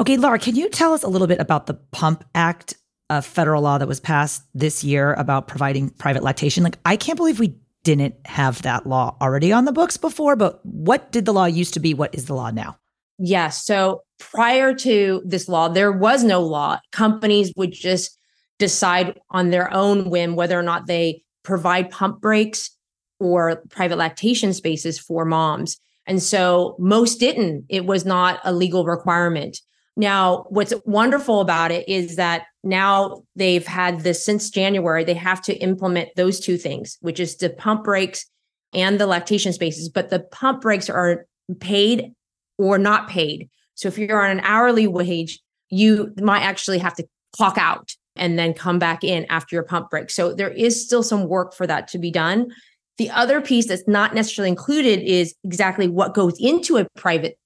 Okay, 0.00 0.16
Laura, 0.16 0.38
can 0.38 0.54
you 0.54 0.68
tell 0.68 0.94
us 0.94 1.02
a 1.02 1.08
little 1.08 1.26
bit 1.26 1.40
about 1.40 1.66
the 1.66 1.74
Pump 1.74 2.24
Act, 2.34 2.74
a 3.10 3.20
federal 3.20 3.62
law 3.62 3.78
that 3.78 3.88
was 3.88 3.98
passed 3.98 4.42
this 4.54 4.84
year 4.84 5.14
about 5.14 5.48
providing 5.48 5.90
private 5.90 6.22
lactation? 6.22 6.62
Like, 6.62 6.78
I 6.84 6.96
can't 6.96 7.16
believe 7.16 7.40
we 7.40 7.56
didn't 7.82 8.14
have 8.24 8.62
that 8.62 8.86
law 8.86 9.16
already 9.20 9.52
on 9.52 9.64
the 9.64 9.72
books 9.72 9.96
before, 9.96 10.36
but 10.36 10.64
what 10.64 11.10
did 11.10 11.24
the 11.24 11.32
law 11.32 11.46
used 11.46 11.74
to 11.74 11.80
be? 11.80 11.94
What 11.94 12.14
is 12.14 12.26
the 12.26 12.34
law 12.34 12.50
now? 12.50 12.78
Yes. 13.18 13.64
So 13.64 14.02
prior 14.20 14.72
to 14.74 15.22
this 15.24 15.48
law, 15.48 15.68
there 15.68 15.90
was 15.90 16.22
no 16.22 16.42
law. 16.42 16.78
Companies 16.92 17.52
would 17.56 17.72
just 17.72 18.16
decide 18.58 19.18
on 19.30 19.50
their 19.50 19.72
own 19.72 20.10
whim 20.10 20.36
whether 20.36 20.58
or 20.58 20.62
not 20.62 20.86
they 20.86 21.22
provide 21.42 21.90
pump 21.90 22.20
breaks 22.20 22.70
or 23.18 23.62
private 23.70 23.98
lactation 23.98 24.52
spaces 24.52 24.98
for 24.98 25.24
moms. 25.24 25.78
And 26.06 26.22
so 26.22 26.76
most 26.78 27.18
didn't. 27.18 27.64
It 27.68 27.86
was 27.86 28.04
not 28.04 28.40
a 28.44 28.52
legal 28.52 28.84
requirement. 28.84 29.58
Now, 29.98 30.46
what's 30.48 30.72
wonderful 30.86 31.40
about 31.40 31.72
it 31.72 31.86
is 31.88 32.14
that 32.16 32.44
now 32.62 33.24
they've 33.34 33.66
had 33.66 34.00
this 34.00 34.24
since 34.24 34.48
January, 34.48 35.02
they 35.02 35.14
have 35.14 35.42
to 35.42 35.56
implement 35.56 36.10
those 36.14 36.38
two 36.38 36.56
things, 36.56 36.96
which 37.00 37.18
is 37.18 37.36
the 37.36 37.50
pump 37.50 37.82
breaks 37.82 38.24
and 38.72 39.00
the 39.00 39.08
lactation 39.08 39.52
spaces. 39.52 39.88
But 39.88 40.10
the 40.10 40.20
pump 40.20 40.60
breaks 40.60 40.88
are 40.88 41.26
paid 41.58 42.12
or 42.58 42.78
not 42.78 43.08
paid. 43.08 43.50
So 43.74 43.88
if 43.88 43.98
you're 43.98 44.24
on 44.24 44.30
an 44.30 44.40
hourly 44.44 44.86
wage, 44.86 45.40
you 45.68 46.14
might 46.20 46.42
actually 46.42 46.78
have 46.78 46.94
to 46.94 47.04
clock 47.34 47.58
out 47.58 47.90
and 48.14 48.38
then 48.38 48.54
come 48.54 48.78
back 48.78 49.02
in 49.02 49.26
after 49.28 49.56
your 49.56 49.64
pump 49.64 49.90
break. 49.90 50.10
So 50.10 50.32
there 50.32 50.50
is 50.50 50.80
still 50.80 51.02
some 51.02 51.26
work 51.28 51.54
for 51.54 51.66
that 51.66 51.88
to 51.88 51.98
be 51.98 52.12
done. 52.12 52.52
The 52.98 53.10
other 53.10 53.40
piece 53.40 53.66
that's 53.66 53.86
not 53.88 54.14
necessarily 54.14 54.50
included 54.50 55.00
is 55.00 55.34
exactly 55.42 55.88
what 55.88 56.14
goes 56.14 56.38
into 56.38 56.76
a 56.76 56.86
private 56.96 57.36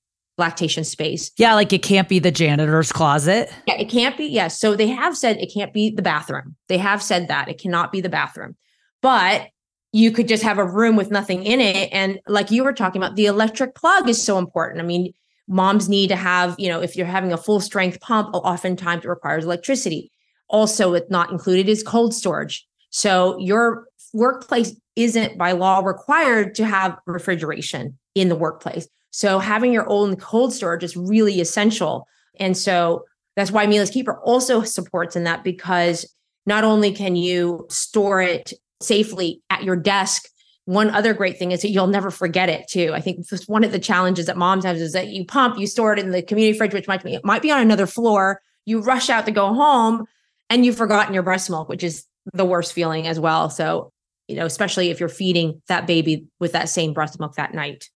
lactation 0.43 0.85
space. 0.85 1.31
Yeah, 1.39 1.55
like 1.55 1.73
it 1.73 1.83
can't 1.83 2.09
be 2.09 2.19
the 2.19 2.31
janitor's 2.31 2.93
closet. 2.93 3.51
Yeah, 3.67 3.75
it 3.75 3.89
can't 3.89 4.17
be. 4.17 4.27
Yes. 4.27 4.59
So 4.61 4.77
they 4.77 4.89
have 4.89 5.17
said 5.17 5.39
it 5.39 5.53
can't 5.53 5.73
be 5.73 5.91
the 5.91 6.03
bathroom. 6.03 6.57
They 6.69 6.79
have 6.79 7.03
said 7.03 7.29
that 7.29 7.49
it 7.49 7.59
cannot 7.59 7.93
be 7.93 8.01
the 8.01 8.09
bathroom. 8.09 8.57
But 9.01 9.49
you 9.93 10.11
could 10.11 10.29
just 10.29 10.43
have 10.43 10.59
a 10.59 10.65
room 10.65 10.97
with 10.97 11.11
nothing 11.11 11.45
in 11.45 11.61
it. 11.61 11.89
And 11.93 12.19
like 12.27 12.51
you 12.51 12.65
were 12.65 12.73
talking 12.73 13.03
about, 13.03 13.17
the 13.17 13.27
electric 13.27 13.75
plug 13.75 14.09
is 14.09 14.23
so 14.23 14.39
important. 14.39 14.81
I 14.81 14.85
mean, 14.85 15.13
moms 15.49 15.89
need 15.89 16.09
to 16.09 16.17
have, 16.17 16.55
you 16.59 16.69
know, 16.69 16.81
if 16.81 16.97
you're 16.97 17.07
having 17.07 17.33
a 17.33 17.37
full 17.37 17.61
strength 17.61 18.01
pump, 18.01 18.35
oftentimes 18.35 19.05
it 19.05 19.09
requires 19.09 19.45
electricity. 19.45 20.11
Also, 20.49 20.95
it's 20.95 21.11
not 21.11 21.31
included 21.31 21.69
is 21.69 21.83
cold 21.83 22.15
storage. 22.15 22.67
So 22.91 23.39
your 23.39 23.87
workplace 24.13 24.75
isn't 24.97 25.39
by 25.39 25.53
law 25.53 25.81
required 25.81 26.55
to 26.57 26.65
have 26.65 26.99
refrigeration 27.07 27.99
in 28.15 28.29
the 28.29 28.37
workplace. 28.37 28.89
So 29.13 29.39
having 29.39 29.73
your 29.73 29.89
own 29.89 30.17
cold 30.17 30.53
storage 30.53 30.83
is 30.83 30.97
really 30.97 31.41
essential. 31.41 32.09
And 32.41 32.57
so 32.57 33.05
that's 33.37 33.53
why 33.53 33.67
Mila's 33.67 33.91
Keeper 33.91 34.19
also 34.21 34.63
supports 34.63 35.15
in 35.15 35.25
that 35.25 35.45
because 35.45 36.13
not 36.47 36.65
only 36.65 36.93
can 36.93 37.15
you 37.15 37.67
store 37.71 38.21
it 38.21 38.53
safely 38.81 39.41
at 39.49 39.63
your 39.63 39.77
desk, 39.77 40.29
one 40.65 40.91
other 40.91 41.13
great 41.13 41.39
thing 41.39 41.53
is 41.53 41.63
that 41.63 41.71
you'll 41.71 41.87
never 41.87 42.11
forget 42.11 42.49
it 42.49 42.69
too. 42.69 42.93
I 42.95 43.01
think 43.01 43.27
one 43.47 43.65
of 43.65 43.73
the 43.73 43.79
challenges 43.79 44.27
that 44.27 44.37
moms 44.37 44.65
have 44.65 44.77
is 44.77 44.93
that 44.93 45.09
you 45.09 45.25
pump, 45.25 45.59
you 45.59 45.67
store 45.67 45.93
it 45.93 45.99
in 45.99 46.11
the 46.11 46.23
community 46.23 46.57
fridge, 46.57 46.73
which 46.73 46.89
might 46.89 47.03
be 47.03 47.19
might 47.25 47.43
be 47.43 47.51
on 47.51 47.61
another 47.61 47.87
floor. 47.87 48.41
You 48.65 48.81
rush 48.81 49.11
out 49.11 49.27
to 49.27 49.33
go 49.33 49.53
home 49.55 50.07
and 50.49 50.65
you've 50.65 50.77
forgotten 50.77 51.15
your 51.15 51.25
breast 51.25 51.51
milk, 51.51 51.69
which 51.69 51.83
is 51.83 52.07
the 52.33 52.45
worst 52.45 52.73
feeling 52.73 53.09
as 53.09 53.19
well. 53.19 53.51
So, 53.51 53.93
you 54.29 54.37
know, 54.37 54.47
especially 54.47 54.91
if 54.91 55.01
you're 55.01 55.09
feeding 55.09 55.61
that 55.67 55.87
baby 55.87 56.27
with 56.39 56.53
that 56.53 56.69
same 56.69 56.93
breast 56.93 57.19
milk 57.19 57.35
that 57.35 57.55
night. 57.55 57.89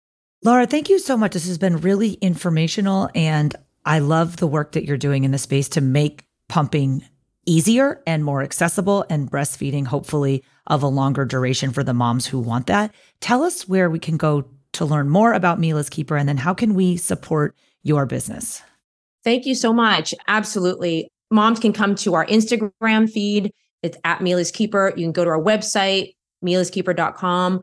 Laura, 0.45 0.67
thank 0.67 0.89
you 0.89 0.99
so 0.99 1.17
much. 1.17 1.33
This 1.33 1.47
has 1.47 1.59
been 1.59 1.79
really 1.79 2.13
informational 2.15 3.11
and 3.15 3.55
I 3.85 4.01
love 4.01 4.37
the 4.37 4.47
work 4.47 4.73
that 4.73 4.85
you're 4.85 4.97
doing 4.97 5.25
in 5.25 5.31
the 5.31 5.39
space 5.39 5.69
to 5.71 5.81
make 5.81 6.25
pumping 6.49 7.05
easier 7.47 8.03
and 8.07 8.25
more 8.25 8.43
accessible 8.43 9.05
and 9.09 9.31
breastfeeding, 9.31 9.87
hopefully, 9.87 10.45
of 10.67 10.83
a 10.83 10.89
longer 10.89 11.25
duration 11.25 11.73
for 11.73 11.85
the 11.85 11.95
moms 11.95 12.27
who 12.27 12.41
want 12.41 12.67
that. 12.67 12.93
Tell 13.21 13.45
us 13.45 13.69
where 13.69 13.89
we 13.89 14.01
can 14.01 14.17
go 14.17 14.45
to 14.73 14.85
learn 14.85 15.09
more 15.09 15.33
about 15.33 15.61
Mila's 15.61 15.89
Keeper 15.89 16.17
and 16.17 16.29
then 16.29 16.37
how 16.37 16.53
can 16.53 16.75
we 16.75 16.97
support 16.97 17.57
your 17.83 18.05
business? 18.05 18.63
Thank 19.25 19.47
you 19.47 19.55
so 19.55 19.73
much. 19.73 20.13
Absolutely. 20.29 21.09
Moms 21.31 21.61
can 21.61 21.73
come 21.73 21.95
to 21.97 22.15
our 22.15 22.27
Instagram 22.27 23.11
feed. 23.11 23.53
It's 23.83 23.97
at 24.05 24.21
Mila's 24.21 24.51
Keeper. 24.51 24.93
You 24.97 25.05
can 25.05 25.13
go 25.13 25.25
to 25.25 25.31
our 25.31 25.41
website, 25.41 26.15
milaskeeper.com. 26.45 27.63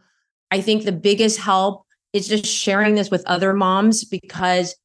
I 0.51 0.61
think 0.61 0.85
the 0.85 0.91
biggest 0.91 1.39
help 1.39 1.85
is 2.13 2.27
just 2.27 2.45
sharing 2.45 2.95
this 2.95 3.11
with 3.11 3.23
other 3.25 3.53
moms 3.53 4.05
because 4.05 4.75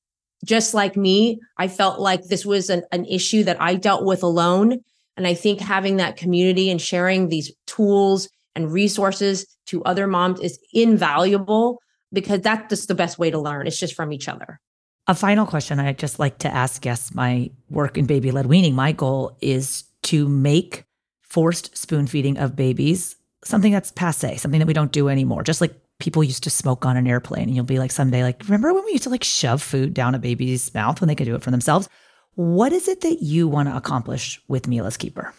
just 0.45 0.75
like 0.75 0.97
me, 0.97 1.41
I 1.59 1.69
felt 1.69 2.01
like 2.01 2.25
this 2.25 2.47
was 2.47 2.71
an, 2.71 2.83
an 2.93 3.05
issue 3.05 3.45
that 3.45 3.61
I 3.61 3.75
dealt 3.75 4.05
with 4.05 4.23
alone. 4.23 4.81
And 5.17 5.27
I 5.27 5.35
think 5.35 5.61
having 5.61 5.97
that 5.97 6.17
community 6.17 6.71
and 6.71 6.81
sharing 6.81 7.29
these 7.29 7.53
tools 7.67 8.29
and 8.55 8.73
resources 8.73 9.47
to 9.67 9.83
other 9.85 10.07
moms 10.07 10.41
is 10.41 10.59
invaluable 10.73 11.81
because 12.13 12.41
that's 12.41 12.69
just 12.71 12.89
the 12.89 12.95
best 12.95 13.19
way 13.19 13.31
to 13.31 13.39
learn. 13.39 13.67
It's 13.67 13.79
just 13.79 13.95
from 13.95 14.13
each 14.13 14.29
other. 14.29 14.61
A 15.07 15.15
final 15.15 15.47
question 15.47 15.81
I 15.81 15.93
just 15.93 16.19
like 16.19 16.39
to 16.39 16.49
ask 16.49 16.81
guests 16.83 17.15
my 17.15 17.51
work 17.69 17.99
in 17.99 18.07
baby 18.07 18.31
led 18.31 18.47
weaning. 18.47 18.75
My 18.75 18.93
goal 18.93 19.37
is 19.41 19.85
to 20.05 20.29
make 20.29 20.85
forced 21.23 21.77
spoon 21.77 22.07
feeding 22.07 22.39
of 22.39 22.57
babies 22.57 23.17
something 23.45 23.73
that's 23.73 23.91
passe, 23.93 24.37
something 24.37 24.59
that 24.59 24.67
we 24.67 24.73
don't 24.73 24.93
do 24.93 25.09
anymore. 25.09 25.43
Just 25.43 25.61
like 25.61 25.75
people 25.99 26.23
used 26.23 26.45
to 26.45 26.51
smoke 26.51 26.87
on 26.87 26.97
an 26.97 27.07
airplane 27.07 27.45
and 27.45 27.57
you'll 27.57 27.65
be 27.65 27.79
like 27.79 27.91
someday 27.91 28.23
like 28.23 28.43
remember 28.45 28.73
when 28.73 28.85
we 28.85 28.93
used 28.93 29.05
to 29.05 29.11
like 29.11 29.25
shove 29.25 29.63
food 29.63 29.95
down 29.95 30.15
a 30.15 30.19
baby's 30.19 30.73
mouth 30.75 31.01
when 31.01 31.09
they 31.09 31.15
could 31.15 31.27
do 31.27 31.35
it 31.35 31.43
for 31.43 31.51
themselves? 31.51 31.89
What 32.35 32.73
is 32.73 32.87
it 32.87 33.01
that 33.01 33.21
you 33.21 33.49
want 33.49 33.69
to 33.69 33.77
accomplish 33.77 34.41
with 34.49 34.69
mila's 34.69 34.97
keeper? 34.97 35.35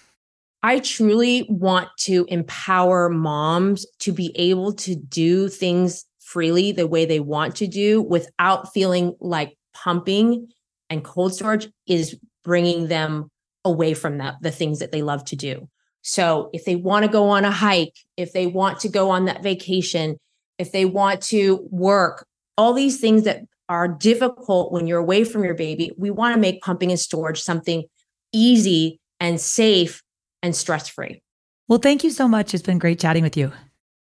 I 0.61 0.79
truly 0.79 1.47
want 1.49 1.87
to 1.99 2.25
empower 2.27 3.09
moms 3.09 3.85
to 3.99 4.11
be 4.11 4.33
able 4.35 4.73
to 4.73 4.95
do 4.95 5.47
things 5.47 6.05
freely 6.19 6.73
the 6.73 6.87
way 6.87 7.05
they 7.05 7.21
want 7.21 7.55
to 7.57 7.67
do 7.67 8.01
without 8.01 8.73
feeling 8.73 9.15
like 9.21 9.57
pumping 9.73 10.49
and 10.89 11.03
cold 11.03 11.33
storage 11.33 11.69
is 11.87 12.17
bringing 12.43 12.87
them 12.87 13.31
away 13.63 13.93
from 13.93 14.17
that 14.17 14.35
the 14.41 14.51
things 14.51 14.79
that 14.79 14.91
they 14.91 15.01
love 15.01 15.23
to 15.25 15.37
do. 15.37 15.69
So 16.01 16.49
if 16.51 16.65
they 16.65 16.75
want 16.75 17.05
to 17.05 17.11
go 17.11 17.29
on 17.29 17.45
a 17.45 17.51
hike 17.51 17.95
if 18.17 18.33
they 18.33 18.47
want 18.47 18.81
to 18.81 18.89
go 18.89 19.09
on 19.09 19.25
that 19.25 19.41
vacation 19.41 20.17
if 20.59 20.71
they 20.71 20.85
want 20.85 21.21
to 21.23 21.67
work, 21.71 22.27
all 22.57 22.73
these 22.73 22.99
things 22.99 23.23
that 23.23 23.41
are 23.69 23.87
difficult 23.87 24.71
when 24.71 24.85
you're 24.85 24.99
away 24.99 25.23
from 25.23 25.43
your 25.43 25.55
baby, 25.55 25.91
we 25.97 26.11
want 26.11 26.35
to 26.35 26.39
make 26.39 26.61
pumping 26.61 26.91
and 26.91 26.99
storage 26.99 27.41
something 27.41 27.85
easy 28.33 28.99
and 29.19 29.39
safe 29.39 30.03
and 30.43 30.55
stress 30.55 30.87
free. 30.87 31.21
Well, 31.67 31.79
thank 31.79 32.03
you 32.03 32.11
so 32.11 32.27
much. 32.27 32.53
It's 32.53 32.63
been 32.63 32.79
great 32.79 32.99
chatting 32.99 33.23
with 33.23 33.37
you. 33.37 33.51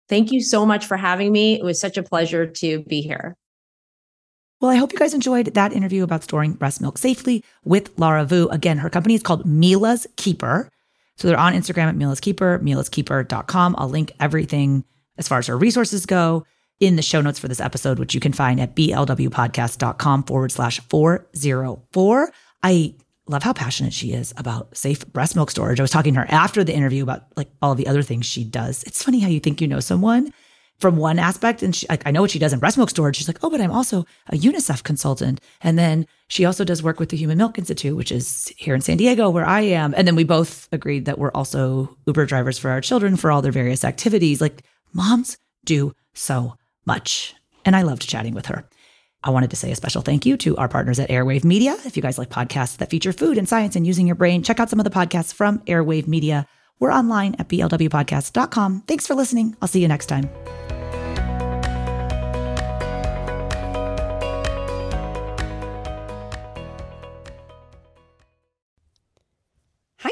Thank 0.08 0.32
you 0.32 0.42
so 0.42 0.66
much 0.66 0.86
for 0.86 0.98
having 0.98 1.32
me. 1.32 1.60
It 1.60 1.64
was 1.64 1.80
such 1.80 1.98
a 1.98 2.04
pleasure 2.04 2.48
to 2.48 2.84
be 2.84 3.02
here. 3.02 3.36
Well, 4.60 4.72
I 4.72 4.76
hope 4.76 4.92
you 4.92 5.00
guys 5.00 5.14
enjoyed 5.14 5.54
that 5.54 5.72
interview 5.72 6.04
about 6.04 6.24
storing 6.24 6.54
breast 6.54 6.82
milk 6.82 6.98
safely 6.98 7.44
with 7.64 7.98
Lara 7.98 8.26
Vu. 8.26 8.50
Again, 8.50 8.78
her 8.80 8.90
company 8.90 9.14
is 9.16 9.24
called 9.24 9.46
Mila's 9.46 10.08
Keeper. 10.18 10.70
So 11.16 11.28
they're 11.28 11.38
on 11.38 11.54
Instagram 11.54 11.88
at 11.88 11.96
Mila's 11.96 12.20
Keeper, 12.20 12.60
milaskeeper.com. 12.60 13.76
I'll 13.78 13.90
link 13.90 14.14
everything 14.20 14.84
as 15.20 15.28
far 15.28 15.38
as 15.38 15.48
her 15.48 15.58
resources 15.58 16.08
go 16.08 16.46
in 16.80 16.96
the 16.96 17.02
show 17.02 17.22
notes 17.22 17.38
for 17.38 17.48
this 17.48 17.60
episode, 17.60 18.00
which 18.00 18.16
you 18.16 18.20
can 18.20 18.34
find 18.34 18.60
at 18.60 18.76
blwpodcast.com 18.76 20.24
forward 20.24 20.52
slash 20.52 20.80
404. 20.80 22.32
I 22.64 22.96
love 23.28 23.44
how 23.44 23.54
passionate 23.54 23.94
she 23.94 24.14
is 24.14 24.34
about 24.38 24.76
safe 24.76 25.06
breast 25.12 25.36
milk 25.36 25.52
storage. 25.52 25.80
I 25.80 25.84
was 25.84 25.92
talking 25.92 26.14
to 26.16 26.22
her 26.22 26.28
after 26.30 26.64
the 26.64 26.74
interview 26.74 27.04
about 27.04 27.26
like 27.36 27.50
all 27.62 27.76
the 27.76 27.88
other 27.88 28.02
things 28.02 28.26
she 28.26 28.44
does. 28.44 28.84
It's 28.84 29.04
funny 29.04 29.20
how 29.20 29.28
you 29.28 29.40
think 29.40 29.62
you 29.62 29.68
know 29.68 29.80
someone 29.80 30.34
from 30.80 30.96
one 30.96 31.20
aspect 31.20 31.62
and 31.62 31.76
she, 31.76 31.86
like, 31.90 32.02
I 32.06 32.12
know 32.12 32.22
what 32.22 32.32
she 32.32 32.40
does 32.40 32.54
in 32.54 32.60
breast 32.60 32.78
milk 32.78 32.90
storage. 32.90 33.18
She's 33.18 33.28
like, 33.28 33.44
oh, 33.44 33.50
but 33.50 33.60
I'm 33.60 33.72
also 33.72 34.06
a 34.28 34.38
UNICEF 34.38 34.84
consultant. 34.84 35.42
And 35.62 35.78
then 35.78 36.08
she 36.30 36.46
also 36.46 36.64
does 36.64 36.82
work 36.82 37.00
with 37.00 37.10
the 37.10 37.18
Human 37.18 37.38
Milk 37.38 37.58
Institute, 37.58 37.98
which 37.98 38.12
is 38.12 38.52
here 38.58 38.76
in 38.76 38.82
San 38.82 38.96
Diego 38.98 39.30
where 39.30 39.46
I 39.46 39.62
am. 39.62 39.94
And 39.98 40.08
then 40.08 40.16
we 40.16 40.24
both 40.24 40.70
agreed 40.72 41.06
that 41.06 41.20
we're 41.20 41.32
also 41.32 41.98
Uber 42.08 42.26
drivers 42.26 42.58
for 42.58 42.72
our 42.72 42.80
children 42.80 43.18
for 43.18 43.30
all 43.30 43.42
their 43.42 43.52
various 43.52 43.84
activities. 43.84 44.40
Like 44.40 44.64
moms 44.94 45.38
do 45.66 45.94
so 46.14 46.56
much. 46.86 47.36
And 47.66 47.76
I 47.76 47.82
loved 47.82 48.08
chatting 48.08 48.34
with 48.34 48.48
her. 48.48 48.68
I 49.24 49.32
wanted 49.32 49.50
to 49.50 49.56
say 49.56 49.72
a 49.72 49.76
special 49.76 50.02
thank 50.02 50.26
you 50.26 50.38
to 50.38 50.56
our 50.58 50.70
partners 50.70 51.00
at 51.00 51.10
Airwave 51.10 51.44
Media. 51.44 51.78
If 51.86 51.98
you 51.98 52.02
guys 52.02 52.18
like 52.18 52.30
podcasts 52.30 52.78
that 52.78 52.90
feature 52.90 53.12
food 53.12 53.38
and 53.38 53.50
science 53.50 53.76
and 53.76 53.86
using 53.86 54.08
your 54.08 54.16
brain, 54.16 54.44
check 54.44 54.60
out 54.60 54.70
some 54.70 54.80
of 54.80 54.86
the 54.86 54.90
podcasts 54.90 55.34
from 55.34 55.60
Airwave 55.60 56.08
Media. 56.08 56.48
We're 56.80 56.94
online 56.94 57.36
at 57.38 57.50
blwpodcast.com. 57.50 58.84
Thanks 58.88 59.06
for 59.06 59.16
listening. 59.16 59.58
I'll 59.62 59.68
see 59.68 59.82
you 59.82 59.90
next 59.90 60.06
time. 60.06 60.30